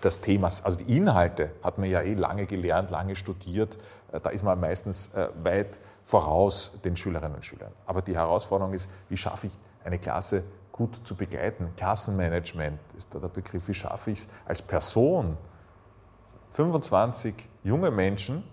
Das 0.02 0.22
Thema, 0.22 0.48
also 0.48 0.78
die 0.78 0.98
Inhalte 0.98 1.52
hat 1.64 1.78
man 1.78 1.90
ja 1.90 2.02
eh 2.02 2.14
lange 2.14 2.46
gelernt, 2.46 2.92
lange 2.92 3.16
studiert. 3.16 3.78
Da 4.12 4.30
ist 4.30 4.44
man 4.44 4.60
meistens 4.60 5.14
äh, 5.14 5.30
weit 5.44 5.80
voraus 6.04 6.80
den 6.84 6.96
Schülerinnen 6.96 7.36
und 7.36 7.46
Schülern. 7.46 7.72
Aber 7.86 8.02
die 8.02 8.16
Herausforderung 8.16 8.74
ist, 8.74 8.90
wie 9.10 9.18
schaffe 9.18 9.48
ich 9.48 9.54
eine 9.84 10.00
Klasse 10.00 10.44
gut 10.78 11.02
zu 11.04 11.16
begleiten? 11.16 11.74
Klassenmanagement 11.76 12.80
ist 12.96 13.14
da 13.14 13.20
der 13.20 13.28
Begriff. 13.28 13.68
Wie 13.68 13.74
schaffe 13.74 14.12
ich 14.12 14.20
es 14.20 14.30
als 14.46 14.62
Person, 14.62 15.38
25 16.50 17.36
junge 17.64 17.92
Menschen 17.92 18.44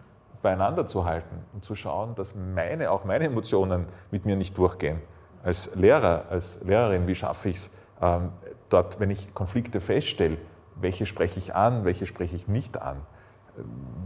beieinander 0.43 0.87
zu 0.87 1.05
halten 1.05 1.45
und 1.53 1.65
zu 1.65 1.75
schauen, 1.75 2.15
dass 2.15 2.35
meine, 2.35 2.91
auch 2.91 3.05
meine 3.05 3.25
Emotionen 3.25 3.87
mit 4.11 4.27
mir 4.27 4.37
nicht 4.37 4.57
durchgehen. 4.59 5.01
Als 5.43 5.75
Lehrer, 5.75 6.25
als 6.29 6.63
Lehrerin, 6.63 7.07
wie 7.07 7.15
schaffe 7.15 7.51
ich 7.51 7.57
es, 7.57 7.71
ähm, 8.01 8.31
dort, 8.69 9.01
wenn 9.01 9.11
ich 9.11 9.33
Konflikte 9.35 9.81
feststelle, 9.81 10.39
welche 10.77 11.07
spreche 11.07 11.39
ich 11.39 11.55
an, 11.55 11.85
welche 11.85 12.07
spreche 12.07 12.37
ich 12.37 12.49
nicht 12.49 12.81
an? 12.81 13.01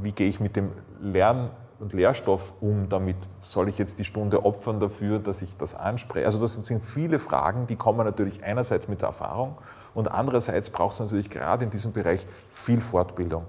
Wie 0.02 0.12
gehe 0.12 0.28
ich 0.28 0.40
mit 0.40 0.56
dem 0.56 0.72
Lern- 1.00 1.50
und 1.80 1.92
Lehrstoff 1.92 2.54
um? 2.60 2.88
Damit 2.88 3.16
soll 3.40 3.68
ich 3.68 3.78
jetzt 3.78 3.98
die 3.98 4.04
Stunde 4.04 4.44
opfern 4.44 4.80
dafür, 4.80 5.18
dass 5.18 5.42
ich 5.42 5.56
das 5.56 5.74
anspreche? 5.74 6.26
Also 6.26 6.40
das 6.40 6.54
sind 6.54 6.82
viele 6.82 7.18
Fragen, 7.18 7.66
die 7.66 7.76
kommen 7.76 8.04
natürlich 8.04 8.42
einerseits 8.44 8.88
mit 8.88 9.00
der 9.02 9.08
Erfahrung 9.08 9.58
und 9.94 10.08
andererseits 10.10 10.70
braucht 10.70 10.94
es 10.94 11.00
natürlich 11.00 11.30
gerade 11.30 11.64
in 11.64 11.70
diesem 11.70 11.92
Bereich 11.92 12.26
viel 12.50 12.80
Fortbildung 12.80 13.44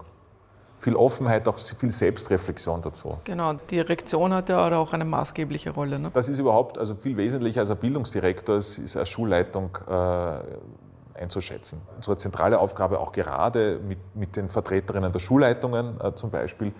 viel 0.79 0.95
Offenheit, 0.95 1.47
auch 1.47 1.57
viel 1.57 1.91
Selbstreflexion 1.91 2.81
dazu. 2.81 3.17
Genau, 3.25 3.53
die 3.53 3.75
Direktion 3.75 4.33
hat 4.33 4.49
ja 4.49 4.71
auch 4.77 4.93
eine 4.93 5.05
maßgebliche 5.05 5.71
Rolle. 5.71 5.99
Ne? 5.99 6.09
Das 6.13 6.29
ist 6.29 6.39
überhaupt 6.39 6.77
also 6.77 6.95
viel 6.95 7.17
wesentlicher 7.17 7.61
als 7.61 7.71
ein 7.71 7.77
Bildungsdirektor, 7.77 8.55
es 8.55 8.79
ist 8.79 8.95
eine 8.95 9.05
Schulleitung 9.05 9.77
äh, 9.87 11.21
einzuschätzen. 11.21 11.81
Unsere 11.97 12.17
zentrale 12.17 12.59
Aufgabe 12.59 12.99
auch 12.99 13.11
gerade 13.11 13.79
mit, 13.85 13.99
mit 14.15 14.35
den 14.35 14.49
Vertreterinnen 14.49 15.11
der 15.11 15.19
Schulleitungen 15.19 15.99
äh, 16.01 16.15
zum 16.15 16.31
Beispiel, 16.31 16.71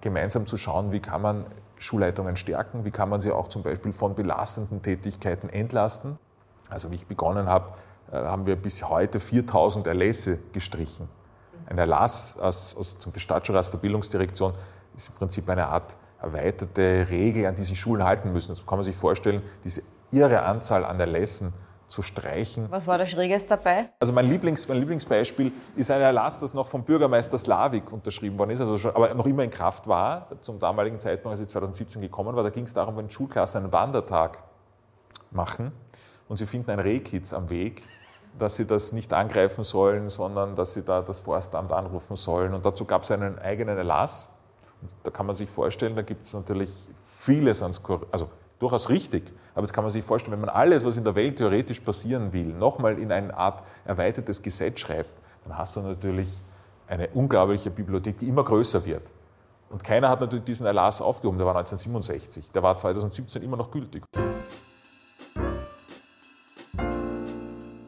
gemeinsam 0.00 0.46
zu 0.46 0.56
schauen, 0.56 0.92
wie 0.92 1.00
kann 1.00 1.22
man 1.22 1.46
Schulleitungen 1.78 2.36
stärken, 2.36 2.84
wie 2.84 2.90
kann 2.90 3.08
man 3.08 3.20
sie 3.20 3.32
auch 3.32 3.48
zum 3.48 3.62
Beispiel 3.62 3.92
von 3.92 4.14
belastenden 4.14 4.82
Tätigkeiten 4.82 5.48
entlasten. 5.48 6.18
Also 6.70 6.90
wie 6.90 6.94
ich 6.94 7.06
begonnen 7.06 7.48
habe, 7.48 7.74
äh, 8.10 8.16
haben 8.16 8.46
wir 8.46 8.56
bis 8.56 8.88
heute 8.88 9.20
4000 9.20 9.86
Erlässe 9.86 10.38
gestrichen 10.52 11.08
ein 11.66 11.78
Erlass 11.78 12.38
aus, 12.38 12.76
aus 12.76 12.98
des 12.98 13.22
Staatsschulrats 13.22 13.70
der 13.70 13.78
Bildungsdirektion 13.78 14.54
ist 14.94 15.08
im 15.08 15.14
Prinzip 15.16 15.48
eine 15.48 15.66
Art 15.66 15.96
erweiterte 16.20 17.06
Regel, 17.10 17.46
an 17.46 17.54
die 17.54 17.62
sich 17.62 17.78
Schulen 17.78 18.04
halten 18.04 18.32
müssen. 18.32 18.54
So 18.54 18.64
kann 18.64 18.78
man 18.78 18.84
sich 18.84 18.96
vorstellen, 18.96 19.42
diese 19.64 19.82
irre 20.10 20.42
Anzahl 20.42 20.84
an 20.84 20.98
Erlässen 20.98 21.52
zu 21.88 22.02
streichen. 22.02 22.66
Was 22.70 22.86
war 22.86 22.98
das 22.98 23.10
Schräges 23.10 23.46
dabei? 23.46 23.90
Also 24.00 24.12
mein, 24.12 24.26
Lieblings, 24.26 24.66
mein 24.68 24.78
Lieblingsbeispiel 24.78 25.52
ist 25.76 25.90
ein 25.90 26.00
Erlass, 26.00 26.38
das 26.38 26.52
noch 26.52 26.66
vom 26.66 26.82
Bürgermeister 26.82 27.38
Slavik 27.38 27.92
unterschrieben 27.92 28.38
worden 28.38 28.50
ist, 28.50 28.60
also 28.60 28.76
schon, 28.76 28.94
aber 28.94 29.14
noch 29.14 29.26
immer 29.26 29.44
in 29.44 29.50
Kraft 29.50 29.86
war, 29.86 30.28
zum 30.40 30.58
damaligen 30.58 30.98
Zeitpunkt, 30.98 31.32
als 31.32 31.40
sie 31.40 31.46
2017 31.46 32.02
gekommen 32.02 32.34
war. 32.34 32.42
Da 32.42 32.50
ging 32.50 32.64
es 32.64 32.74
darum, 32.74 32.96
wenn 32.96 33.08
Schulklassen 33.08 33.62
einen 33.62 33.72
Wandertag 33.72 34.38
machen 35.30 35.72
und 36.28 36.38
sie 36.38 36.46
finden 36.46 36.70
ein 36.70 36.80
Rehkitz 36.80 37.32
am 37.32 37.50
Weg, 37.50 37.82
dass 38.38 38.56
sie 38.56 38.66
das 38.66 38.92
nicht 38.92 39.12
angreifen 39.12 39.64
sollen, 39.64 40.10
sondern 40.10 40.56
dass 40.56 40.74
sie 40.74 40.82
da 40.82 41.02
das 41.02 41.20
Forstamt 41.20 41.72
anrufen 41.72 42.16
sollen. 42.16 42.52
Und 42.52 42.66
dazu 42.66 42.84
gab 42.84 43.02
es 43.02 43.10
einen 43.10 43.38
eigenen 43.38 43.78
Erlass. 43.78 44.30
Und 44.82 44.90
da 45.04 45.10
kann 45.10 45.26
man 45.26 45.36
sich 45.36 45.48
vorstellen, 45.48 45.96
da 45.96 46.02
gibt 46.02 46.26
es 46.26 46.34
natürlich 46.34 46.70
vieles 47.00 47.62
ans 47.62 47.82
also 48.10 48.28
durchaus 48.58 48.90
richtig. 48.90 49.32
Aber 49.56 49.62
jetzt 49.62 49.72
kann 49.72 49.84
man 49.84 49.90
sich 49.90 50.04
vorstellen, 50.04 50.32
wenn 50.32 50.42
man 50.42 50.50
alles, 50.50 50.84
was 50.84 50.98
in 50.98 51.04
der 51.04 51.14
Welt 51.14 51.36
theoretisch 51.38 51.80
passieren 51.80 52.30
will, 52.30 52.44
nochmal 52.44 52.98
in 52.98 53.10
eine 53.10 53.34
Art 53.34 53.62
erweitertes 53.86 54.42
Gesetz 54.42 54.80
schreibt, 54.80 55.08
dann 55.44 55.56
hast 55.56 55.74
du 55.74 55.80
natürlich 55.80 56.28
eine 56.86 57.08
unglaubliche 57.08 57.70
Bibliothek, 57.70 58.18
die 58.18 58.28
immer 58.28 58.44
größer 58.44 58.84
wird. 58.84 59.10
Und 59.70 59.82
keiner 59.82 60.10
hat 60.10 60.20
natürlich 60.20 60.44
diesen 60.44 60.66
Erlass 60.66 61.00
aufgehoben, 61.00 61.38
der 61.38 61.46
war 61.46 61.56
1967. 61.56 62.52
Der 62.52 62.62
war 62.62 62.76
2017 62.76 63.42
immer 63.42 63.56
noch 63.56 63.70
gültig. 63.70 64.04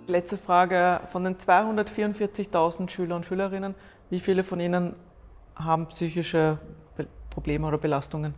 Letzte 0.07 0.39
Frage. 0.39 1.03
Von 1.09 1.25
den 1.25 1.37
244.000 1.37 2.89
Schüler 2.89 3.15
und 3.15 3.27
Schülerinnen, 3.27 3.75
wie 4.09 4.21
viele 4.21 4.43
von 4.43 4.59
ihnen 4.59 4.97
haben 5.55 5.87
psychische 5.89 6.57
Probleme 7.29 7.67
oder 7.67 7.77
Belastungen? 7.77 8.35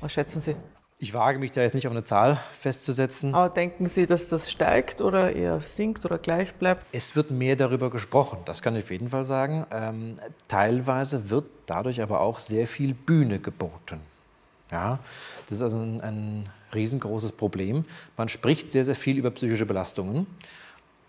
Was 0.00 0.12
schätzen 0.12 0.40
Sie? 0.40 0.56
Ich 1.02 1.14
wage 1.14 1.38
mich 1.38 1.50
da 1.50 1.62
jetzt 1.62 1.72
nicht 1.72 1.86
auf 1.86 1.92
eine 1.92 2.04
Zahl 2.04 2.38
festzusetzen. 2.52 3.34
Aber 3.34 3.48
denken 3.48 3.86
Sie, 3.88 4.06
dass 4.06 4.28
das 4.28 4.50
steigt 4.50 5.00
oder 5.00 5.34
eher 5.34 5.58
sinkt 5.60 6.04
oder 6.04 6.18
gleich 6.18 6.52
bleibt? 6.52 6.84
Es 6.92 7.16
wird 7.16 7.30
mehr 7.30 7.56
darüber 7.56 7.88
gesprochen, 7.88 8.40
das 8.44 8.60
kann 8.60 8.76
ich 8.76 8.84
auf 8.84 8.90
jeden 8.90 9.08
Fall 9.08 9.24
sagen. 9.24 9.64
Ähm, 9.70 10.16
teilweise 10.46 11.30
wird 11.30 11.46
dadurch 11.64 12.02
aber 12.02 12.20
auch 12.20 12.38
sehr 12.38 12.66
viel 12.66 12.92
Bühne 12.92 13.38
geboten. 13.38 13.98
Ja, 14.70 14.98
das 15.48 15.58
ist 15.58 15.62
also 15.62 15.78
ein, 15.78 16.02
ein 16.02 16.50
riesengroßes 16.74 17.32
Problem. 17.32 17.86
Man 18.18 18.28
spricht 18.28 18.70
sehr, 18.70 18.84
sehr 18.84 18.94
viel 18.94 19.16
über 19.16 19.30
psychische 19.30 19.64
Belastungen. 19.64 20.26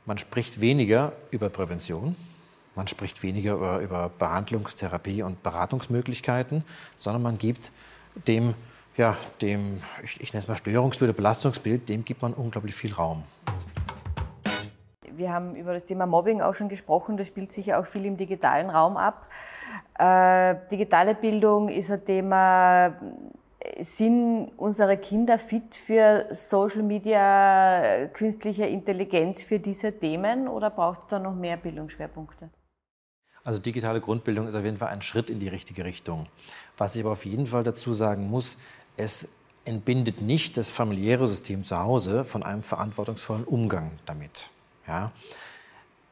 Man 0.05 0.17
spricht 0.17 0.61
weniger 0.61 1.11
über 1.31 1.49
Prävention, 1.49 2.15
man 2.75 2.87
spricht 2.87 3.21
weniger 3.23 3.55
über, 3.55 3.79
über 3.81 4.09
Behandlungstherapie 4.17 5.21
und 5.21 5.43
Beratungsmöglichkeiten, 5.43 6.63
sondern 6.95 7.21
man 7.21 7.37
gibt 7.37 7.73
dem, 8.27 8.55
ja, 8.97 9.17
dem 9.41 9.81
ich, 10.03 10.19
ich 10.21 10.33
nenne 10.33 10.43
es 10.43 10.47
mal 10.47 10.55
Störungsbild 10.55 11.09
oder 11.09 11.17
Belastungsbild, 11.17 11.89
dem 11.89 12.05
gibt 12.05 12.21
man 12.21 12.33
unglaublich 12.33 12.75
viel 12.75 12.93
Raum. 12.93 13.23
Wir 15.13 15.33
haben 15.33 15.55
über 15.55 15.73
das 15.73 15.85
Thema 15.85 16.05
Mobbing 16.05 16.41
auch 16.41 16.55
schon 16.55 16.69
gesprochen, 16.69 17.17
das 17.17 17.27
spielt 17.27 17.51
sich 17.51 17.67
ja 17.67 17.79
auch 17.79 17.85
viel 17.85 18.05
im 18.05 18.17
digitalen 18.17 18.69
Raum 18.69 18.97
ab. 18.97 19.27
Äh, 19.99 20.55
digitale 20.71 21.15
Bildung 21.15 21.69
ist 21.69 21.91
ein 21.91 22.03
Thema, 22.03 22.95
sind 23.79 24.51
unsere 24.57 24.97
Kinder 24.97 25.37
fit 25.37 25.75
für 25.75 26.27
Social 26.31 26.81
Media, 26.83 28.07
künstliche 28.13 28.65
Intelligenz, 28.65 29.43
für 29.43 29.59
diese 29.59 29.97
Themen 29.97 30.47
oder 30.47 30.69
braucht 30.69 31.01
es 31.03 31.07
da 31.09 31.19
noch 31.19 31.35
mehr 31.35 31.57
Bildungsschwerpunkte? 31.57 32.49
Also 33.43 33.59
digitale 33.59 34.01
Grundbildung 34.01 34.47
ist 34.47 34.55
auf 34.55 34.63
jeden 34.63 34.77
Fall 34.77 34.89
ein 34.89 35.01
Schritt 35.01 35.29
in 35.29 35.39
die 35.39 35.47
richtige 35.47 35.83
Richtung. 35.83 36.27
Was 36.77 36.95
ich 36.95 37.01
aber 37.01 37.11
auf 37.11 37.25
jeden 37.25 37.47
Fall 37.47 37.63
dazu 37.63 37.93
sagen 37.93 38.29
muss, 38.29 38.57
es 39.01 39.29
entbindet 39.65 40.21
nicht 40.21 40.57
das 40.57 40.69
familiäre 40.69 41.27
System 41.27 41.63
zu 41.63 41.77
Hause 41.77 42.23
von 42.23 42.43
einem 42.43 42.63
verantwortungsvollen 42.63 43.43
Umgang 43.43 43.91
damit. 44.05 44.49
Ja? 44.87 45.11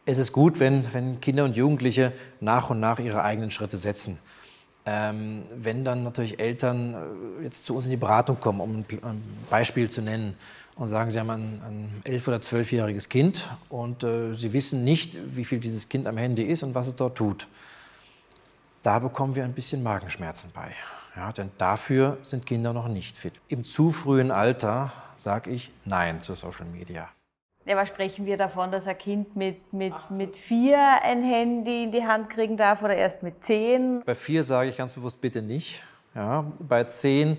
Es 0.05 0.17
ist 0.17 0.31
gut, 0.31 0.59
wenn, 0.59 0.91
wenn 0.93 1.21
Kinder 1.21 1.45
und 1.45 1.55
Jugendliche 1.55 2.13
nach 2.39 2.69
und 2.69 2.79
nach 2.79 2.99
ihre 2.99 3.23
eigenen 3.23 3.51
Schritte 3.51 3.77
setzen. 3.77 4.19
Ähm, 4.85 5.43
wenn 5.55 5.83
dann 5.83 6.03
natürlich 6.03 6.39
Eltern 6.39 6.95
äh, 7.39 7.43
jetzt 7.43 7.65
zu 7.65 7.75
uns 7.75 7.85
in 7.85 7.91
die 7.91 7.97
Beratung 7.97 8.39
kommen, 8.39 8.61
um 8.61 8.85
ein 9.01 9.23
Beispiel 9.49 9.89
zu 9.89 10.01
nennen, 10.01 10.35
und 10.79 10.87
sagen, 10.87 11.11
sie 11.11 11.19
haben 11.19 11.29
ein, 11.29 11.61
ein 11.67 12.01
elf- 12.05 12.27
oder 12.29 12.41
zwölfjähriges 12.41 13.09
Kind 13.09 13.49
und 13.67 14.01
äh, 14.03 14.33
sie 14.33 14.53
wissen 14.53 14.85
nicht, 14.85 15.17
wie 15.35 15.43
viel 15.43 15.59
dieses 15.59 15.89
Kind 15.89 16.07
am 16.07 16.15
Handy 16.15 16.43
ist 16.43 16.63
und 16.63 16.73
was 16.73 16.87
es 16.87 16.95
dort 16.95 17.17
tut. 17.17 17.47
Da 18.81 18.99
bekommen 18.99 19.35
wir 19.35 19.43
ein 19.43 19.51
bisschen 19.51 19.83
Magenschmerzen 19.83 20.51
bei. 20.53 20.71
Ja, 21.15 21.31
denn 21.31 21.51
dafür 21.57 22.17
sind 22.23 22.45
Kinder 22.45 22.73
noch 22.73 22.87
nicht 22.87 23.17
fit. 23.17 23.41
Im 23.47 23.63
zu 23.63 23.91
frühen 23.91 24.31
Alter 24.31 24.91
sage 25.15 25.49
ich 25.49 25.71
Nein 25.85 26.21
zu 26.21 26.33
Social 26.33 26.65
Media. 26.65 27.09
Ja, 27.65 27.75
aber 27.75 27.85
sprechen 27.85 28.25
wir 28.25 28.37
davon, 28.37 28.71
dass 28.71 28.87
ein 28.87 28.97
Kind 28.97 29.35
mit, 29.35 29.73
mit, 29.73 29.93
mit 30.09 30.35
vier 30.35 30.79
ein 31.03 31.23
Handy 31.23 31.83
in 31.83 31.91
die 31.91 32.03
Hand 32.03 32.29
kriegen 32.29 32.57
darf 32.57 32.81
oder 32.81 32.95
erst 32.95 33.21
mit 33.21 33.43
zehn? 33.43 34.01
Bei 34.05 34.15
vier 34.15 34.43
sage 34.43 34.69
ich 34.69 34.77
ganz 34.77 34.93
bewusst 34.93 35.19
bitte 35.19 35.41
nicht. 35.41 35.83
Ja, 36.15 36.51
bei 36.59 36.85
zehn, 36.85 37.37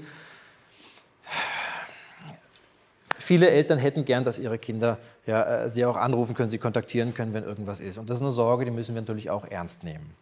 viele 3.19 3.51
Eltern 3.51 3.79
hätten 3.79 4.05
gern, 4.05 4.23
dass 4.23 4.39
ihre 4.39 4.59
Kinder 4.59 4.99
ja, 5.27 5.65
äh, 5.65 5.71
sie 5.71 5.85
auch 5.85 5.97
anrufen 5.97 6.35
können, 6.35 6.51
sie 6.51 6.59
kontaktieren 6.59 7.15
können, 7.15 7.33
wenn 7.33 7.45
irgendwas 7.45 7.81
ist. 7.81 7.99
Und 7.99 8.09
das 8.11 8.19
ist 8.19 8.23
eine 8.23 8.31
Sorge, 8.31 8.65
die 8.65 8.71
müssen 8.71 8.95
wir 8.95 9.03
natürlich 9.03 9.31
auch 9.31 9.45
ernst 9.45 9.85
nehmen. 9.85 10.15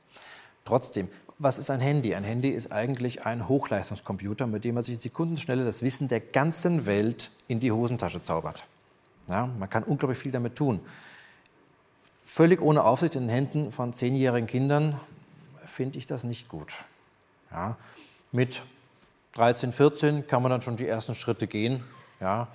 Trotzdem, 0.65 1.09
was 1.39 1.59
ist 1.59 1.71
ein 1.71 1.81
Handy? 1.81 2.15
Ein 2.15 2.25
Handy 2.25 2.49
ist 2.51 2.73
eigentlich 2.73 3.25
ein 3.25 3.49
Hochleistungskomputer, 3.49 4.47
mit 4.47 4.65
dem 4.65 4.75
man 4.75 4.83
sich 4.83 4.95
in 4.95 5.01
Sekundenschnelle 5.01 5.65
das 5.65 5.83
Wissen 5.83 6.09
der 6.09 6.21
ganzen 6.21 6.87
Welt 6.87 7.31
in 7.47 7.61
die 7.61 7.71
Hosentasche 7.71 8.23
zaubert. 8.23 8.65
Ja, 9.29 9.47
man 9.59 9.71
kann 9.71 9.85
unglaublich 9.85 10.19
viel 10.19 10.33
damit 10.33 10.57
tun. 10.57 10.81
Völlig 12.25 12.61
ohne 12.61 12.85
Aufsicht 12.85 13.15
in 13.15 13.23
den 13.23 13.31
Händen 13.31 13.73
von 13.73 13.93
zehnjährigen 13.95 14.47
Kindern 14.47 14.99
finde 15.67 15.99
ich 15.99 16.07
das 16.07 16.25
nicht 16.25 16.49
gut. 16.49 16.73
Ja, 17.51 17.77
mit 18.33 18.63
13, 19.35 19.73
14 19.73 20.27
kann 20.27 20.43
man 20.43 20.51
dann 20.51 20.63
schon 20.63 20.77
die 20.77 20.87
ersten 20.87 21.15
Schritte 21.15 21.47
gehen, 21.47 21.85
ja, 22.21 22.49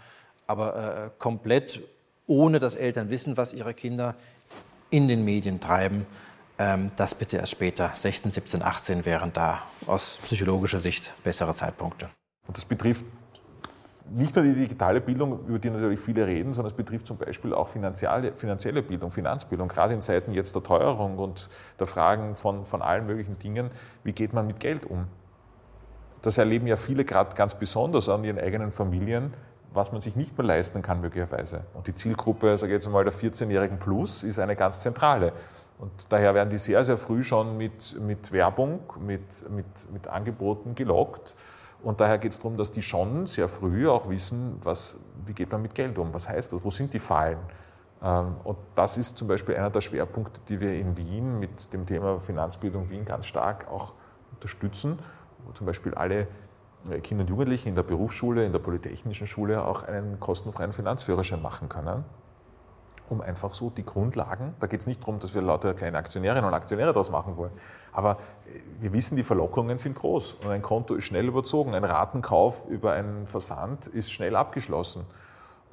aber 0.45 1.05
äh, 1.05 1.09
komplett 1.17 1.79
ohne 2.27 2.59
dass 2.59 2.75
Eltern 2.75 3.09
wissen, 3.09 3.37
was 3.37 3.53
ihre 3.53 3.73
Kinder 3.73 4.15
in 4.89 5.07
den 5.07 5.23
Medien 5.23 5.59
treiben, 5.59 6.05
das 6.57 7.15
bitte 7.15 7.37
erst 7.37 7.51
später, 7.51 7.91
16, 7.95 8.31
17, 8.31 8.61
18 8.61 9.05
wären 9.05 9.33
da 9.33 9.63
aus 9.87 10.19
psychologischer 10.23 10.79
Sicht 10.79 11.13
bessere 11.23 11.53
Zeitpunkte. 11.53 12.09
Und 12.47 12.57
das 12.57 12.65
betrifft 12.65 13.05
nicht 14.11 14.35
nur 14.35 14.43
die 14.43 14.53
digitale 14.53 15.01
Bildung, 15.01 15.45
über 15.47 15.59
die 15.59 15.69
natürlich 15.69 15.99
viele 15.99 16.27
reden, 16.27 16.53
sondern 16.53 16.71
es 16.71 16.77
betrifft 16.77 17.07
zum 17.07 17.17
Beispiel 17.17 17.53
auch 17.53 17.69
finanzielle, 17.69 18.33
finanzielle 18.33 18.81
Bildung, 18.81 19.11
Finanzbildung, 19.11 19.67
gerade 19.67 19.93
in 19.93 20.01
Zeiten 20.01 20.31
jetzt 20.33 20.53
der 20.55 20.63
Teuerung 20.63 21.17
und 21.17 21.49
der 21.79 21.87
Fragen 21.87 22.35
von, 22.35 22.65
von 22.65 22.81
allen 22.81 23.05
möglichen 23.05 23.39
Dingen. 23.39 23.71
Wie 24.03 24.11
geht 24.11 24.33
man 24.33 24.45
mit 24.45 24.59
Geld 24.59 24.85
um? 24.85 25.07
Das 26.21 26.37
erleben 26.37 26.67
ja 26.67 26.77
viele 26.77 27.05
gerade 27.05 27.35
ganz 27.35 27.55
besonders 27.55 28.09
an 28.09 28.23
ihren 28.23 28.39
eigenen 28.39 28.71
Familien, 28.71 29.31
was 29.73 29.91
man 29.91 30.01
sich 30.01 30.15
nicht 30.15 30.37
mehr 30.37 30.45
leisten 30.45 30.81
kann 30.81 31.01
möglicherweise. 31.01 31.61
Und 31.73 31.87
die 31.87 31.95
Zielgruppe, 31.95 32.57
sage 32.57 32.73
ich 32.73 32.83
jetzt 32.83 32.91
mal, 32.91 33.03
der 33.03 33.13
14-jährigen 33.13 33.79
Plus 33.79 34.23
ist 34.23 34.39
eine 34.39 34.55
ganz 34.55 34.81
zentrale. 34.81 35.33
Und 35.79 36.11
daher 36.11 36.33
werden 36.33 36.49
die 36.49 36.57
sehr, 36.57 36.83
sehr 36.85 36.97
früh 36.97 37.23
schon 37.23 37.57
mit, 37.57 37.99
mit 37.99 38.31
Werbung, 38.31 38.81
mit, 38.99 39.49
mit, 39.49 39.91
mit 39.91 40.07
Angeboten 40.07 40.75
gelockt. 40.75 41.35
Und 41.83 41.99
daher 41.99 42.17
geht 42.17 42.31
es 42.31 42.39
darum, 42.39 42.57
dass 42.57 42.71
die 42.71 42.81
schon 42.81 43.27
sehr 43.27 43.49
früh 43.49 43.89
auch 43.89 44.09
wissen, 44.09 44.57
was, 44.63 44.97
wie 45.25 45.33
geht 45.33 45.51
man 45.51 45.61
mit 45.61 45.75
Geld 45.75 45.97
um, 45.97 46.13
was 46.13 46.29
heißt 46.29 46.53
das, 46.53 46.63
wo 46.63 46.69
sind 46.69 46.93
die 46.93 46.99
Fallen. 46.99 47.39
Ähm, 48.01 48.35
und 48.43 48.57
das 48.75 48.97
ist 48.97 49.17
zum 49.17 49.27
Beispiel 49.27 49.55
einer 49.55 49.69
der 49.69 49.81
Schwerpunkte, 49.81 50.39
die 50.47 50.61
wir 50.61 50.73
in 50.75 50.95
Wien 50.95 51.39
mit 51.39 51.73
dem 51.73 51.85
Thema 51.85 52.19
Finanzbildung 52.19 52.89
Wien 52.89 53.03
ganz 53.03 53.25
stark 53.25 53.67
auch 53.69 53.93
unterstützen, 54.31 54.97
wo 55.45 55.51
zum 55.51 55.67
Beispiel 55.67 55.93
alle 55.93 56.27
äh, 56.89 57.01
Kinder 57.01 57.23
und 57.23 57.29
Jugendlichen 57.29 57.69
in 57.69 57.75
der 57.75 57.83
Berufsschule, 57.83 58.45
in 58.45 58.53
der 58.53 58.59
Polytechnischen 58.59 59.27
Schule 59.27 59.65
auch 59.65 59.83
einen 59.83 60.19
kostenfreien 60.21 60.71
Finanzführerschein 60.71 61.41
machen 61.41 61.67
können 61.67 62.05
um 63.09 63.21
einfach 63.21 63.53
so 63.53 63.69
die 63.69 63.85
Grundlagen, 63.85 64.53
da 64.59 64.67
geht 64.67 64.79
es 64.79 64.87
nicht 64.87 65.01
darum, 65.01 65.19
dass 65.19 65.33
wir 65.33 65.41
lauter 65.41 65.73
kleine 65.73 65.97
Aktionärinnen 65.97 66.45
und 66.45 66.53
Aktionäre 66.53 66.93
daraus 66.93 67.09
machen 67.09 67.37
wollen, 67.37 67.51
aber 67.91 68.17
äh, 68.47 68.59
wir 68.81 68.93
wissen, 68.93 69.15
die 69.15 69.23
Verlockungen 69.23 69.77
sind 69.77 69.95
groß 69.95 70.33
und 70.43 70.49
ein 70.49 70.61
Konto 70.61 70.95
ist 70.95 71.05
schnell 71.05 71.27
überzogen, 71.27 71.73
ein 71.73 71.83
Ratenkauf 71.83 72.67
über 72.67 72.93
einen 72.93 73.25
Versand 73.27 73.87
ist 73.87 74.11
schnell 74.11 74.35
abgeschlossen. 74.35 75.05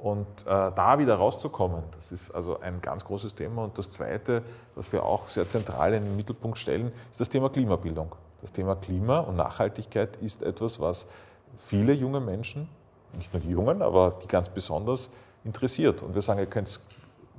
Und 0.01 0.47
äh, 0.47 0.47
da 0.47 0.97
wieder 0.97 1.15
rauszukommen, 1.15 1.83
das 1.95 2.11
ist 2.11 2.31
also 2.31 2.59
ein 2.59 2.81
ganz 2.81 3.05
großes 3.05 3.35
Thema. 3.35 3.65
Und 3.65 3.77
das 3.77 3.91
Zweite, 3.91 4.41
was 4.73 4.91
wir 4.91 5.03
auch 5.03 5.27
sehr 5.27 5.47
zentral 5.47 5.93
in 5.93 6.03
den 6.03 6.15
Mittelpunkt 6.15 6.57
stellen, 6.57 6.91
ist 7.11 7.21
das 7.21 7.29
Thema 7.29 7.49
Klimabildung. 7.49 8.15
Das 8.41 8.51
Thema 8.51 8.75
Klima 8.75 9.19
und 9.19 9.35
Nachhaltigkeit 9.35 10.15
ist 10.15 10.41
etwas, 10.41 10.79
was 10.79 11.05
viele 11.55 11.93
junge 11.93 12.19
Menschen, 12.19 12.67
nicht 13.13 13.31
nur 13.31 13.41
die 13.41 13.51
Jungen, 13.51 13.83
aber 13.83 14.17
die 14.23 14.27
ganz 14.27 14.49
besonders 14.49 15.11
interessiert. 15.43 16.01
Und 16.01 16.15
wir 16.15 16.23
sagen, 16.23 16.39
ihr 16.39 16.47
könnt 16.47 16.79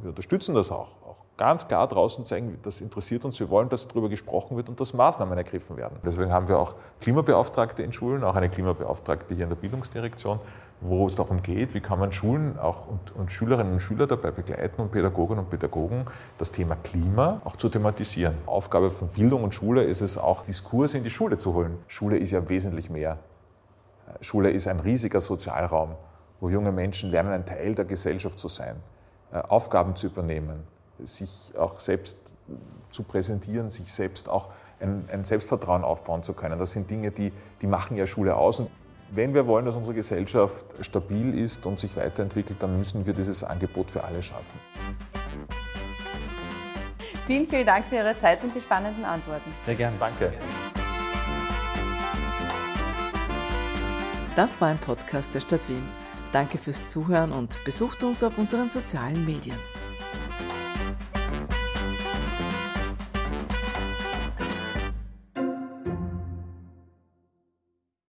wir 0.03 0.11
unterstützen 0.11 0.55
das 0.55 0.71
auch, 0.71 0.89
auch 1.07 1.17
ganz 1.37 1.67
klar 1.67 1.89
draußen 1.89 2.25
zeigen, 2.25 2.59
das 2.63 2.81
interessiert 2.81 3.25
uns, 3.25 3.41
wir 3.41 3.49
wollen, 3.49 3.69
dass 3.69 3.89
darüber 3.89 4.09
gesprochen 4.09 4.57
wird 4.57 4.69
und 4.69 4.81
dass 4.81 4.95
Maßnahmen 4.95 5.37
ergriffen 5.37 5.77
werden. 5.77 5.99
Deswegen 6.05 6.33
haben 6.33 6.49
wir 6.49 6.59
auch 6.59 6.75
Klimabeauftragte 7.01 7.83
in 7.83 7.93
Schulen, 7.93 8.23
auch 8.23 8.37
eine 8.37 8.51
Klimabeauftragte 8.51 9.35
hier 9.35 9.45
in 9.45 9.51
der 9.51 9.57
Bildungsdirektion, 9.57 10.39
wo 10.81 11.07
es 11.07 11.15
darum 11.15 11.43
geht, 11.43 11.75
wie 11.75 11.81
kann 11.81 11.99
man 11.99 12.13
Schulen 12.13 12.59
auch 12.59 12.87
und, 12.87 13.15
und, 13.15 13.31
Schülerinnen 13.31 13.73
und 13.73 13.81
Schüler 13.81 14.07
dabei 14.07 14.31
begleiten 14.31 14.83
und 14.83 14.91
Pädagoginnen 14.91 15.45
und 15.45 15.51
Pädagogen 15.51 16.05
das 16.39 16.53
Thema 16.53 16.77
Klima 16.77 17.41
auch 17.45 17.57
zu 17.57 17.69
thematisieren. 17.69 18.35
Aufgabe 18.47 18.91
von 18.91 19.09
Bildung 19.09 19.45
und 19.45 19.55
Schule 19.55 19.85
ist 19.85 20.01
es 20.01 20.19
auch, 20.19 20.43
Diskurse 20.43 20.99
in 20.99 21.05
die 21.05 21.11
Schule 21.11 21.37
zu 21.37 21.55
holen. 21.55 21.79
Schule 21.87 22.19
ist 22.19 22.33
ja 22.33 22.49
wesentlich 22.49 22.91
mehr. 22.91 23.19
Schule 24.21 24.51
ist 24.51 24.67
ein 24.67 24.81
riesiger 24.81 25.21
Sozialraum, 25.21 25.95
wo 26.41 26.49
junge 26.49 26.73
Menschen 26.73 27.11
lernen, 27.11 27.33
ein 27.33 27.47
Teil 27.47 27.75
der 27.75 27.85
Gesellschaft 27.85 28.39
zu 28.39 28.49
sein. 28.49 28.77
Äh, 29.33 29.39
Aufgaben 29.49 29.97
zu 29.97 30.09
übernehmen, 30.09 30.63
sich 30.99 31.53
auch 31.59 31.79
selbst 31.79 32.19
zu 32.91 33.03
präsentieren, 33.03 33.71
sich 33.71 33.91
selbst 33.91 34.29
auch 34.29 34.51
ein, 34.79 35.09
ein, 35.11 35.25
Selbstvertrauen 35.25 35.85
aufbauen 35.85 36.23
zu 36.23 36.35
können. 36.35 36.59
Das 36.59 36.73
sind 36.73 36.91
Dinge, 36.91 37.11
die, 37.11 37.33
die 37.63 37.67
machen 37.67 37.97
ja 37.97 38.07
Schule 38.07 38.37
aus. 38.37 38.61
Und 38.61 38.71
wenn 39.11 39.35
wir 39.35 39.47
wollen, 39.47 39.65
dass 39.65 39.77
unsere 39.77 39.95
Gesellschaft 39.95 40.67
stabil 40.81 41.39
ist 41.39 41.65
und 41.65 41.81
sich 41.81 41.97
weiterentwickelt, 41.97 42.63
dann 42.63 42.77
müssen 42.77 43.07
wir 43.07 43.15
dieses 43.15 43.43
Angebot 43.43 43.91
für 43.91 44.05
alle 44.05 44.23
schaffen. 44.23 44.61
Vielen, 47.27 47.49
vielen 47.49 47.67
Dank 47.67 47.87
für 47.87 47.97
Ihre 47.97 48.19
Zeit 48.19 48.43
und 48.45 48.55
die 48.55 48.61
spannenden 48.61 49.05
Antworten. 49.05 49.51
Sehr 49.63 49.77
gerne. 49.77 49.97
Danke. 49.99 50.33
Das 54.37 54.61
war 54.61 54.69
ein 54.69 54.79
Podcast 54.79 55.35
der 55.35 55.41
Stadt 55.41 55.67
Wien. 55.69 56.02
Danke 56.33 56.59
fürs 56.59 56.89
Zuhören 56.89 57.31
und 57.31 57.63
besucht 57.65 58.03
uns 58.03 58.23
auf 58.23 58.39
unseren 58.39 58.71
sozialen 58.71 59.25
Medien. 59.27 59.57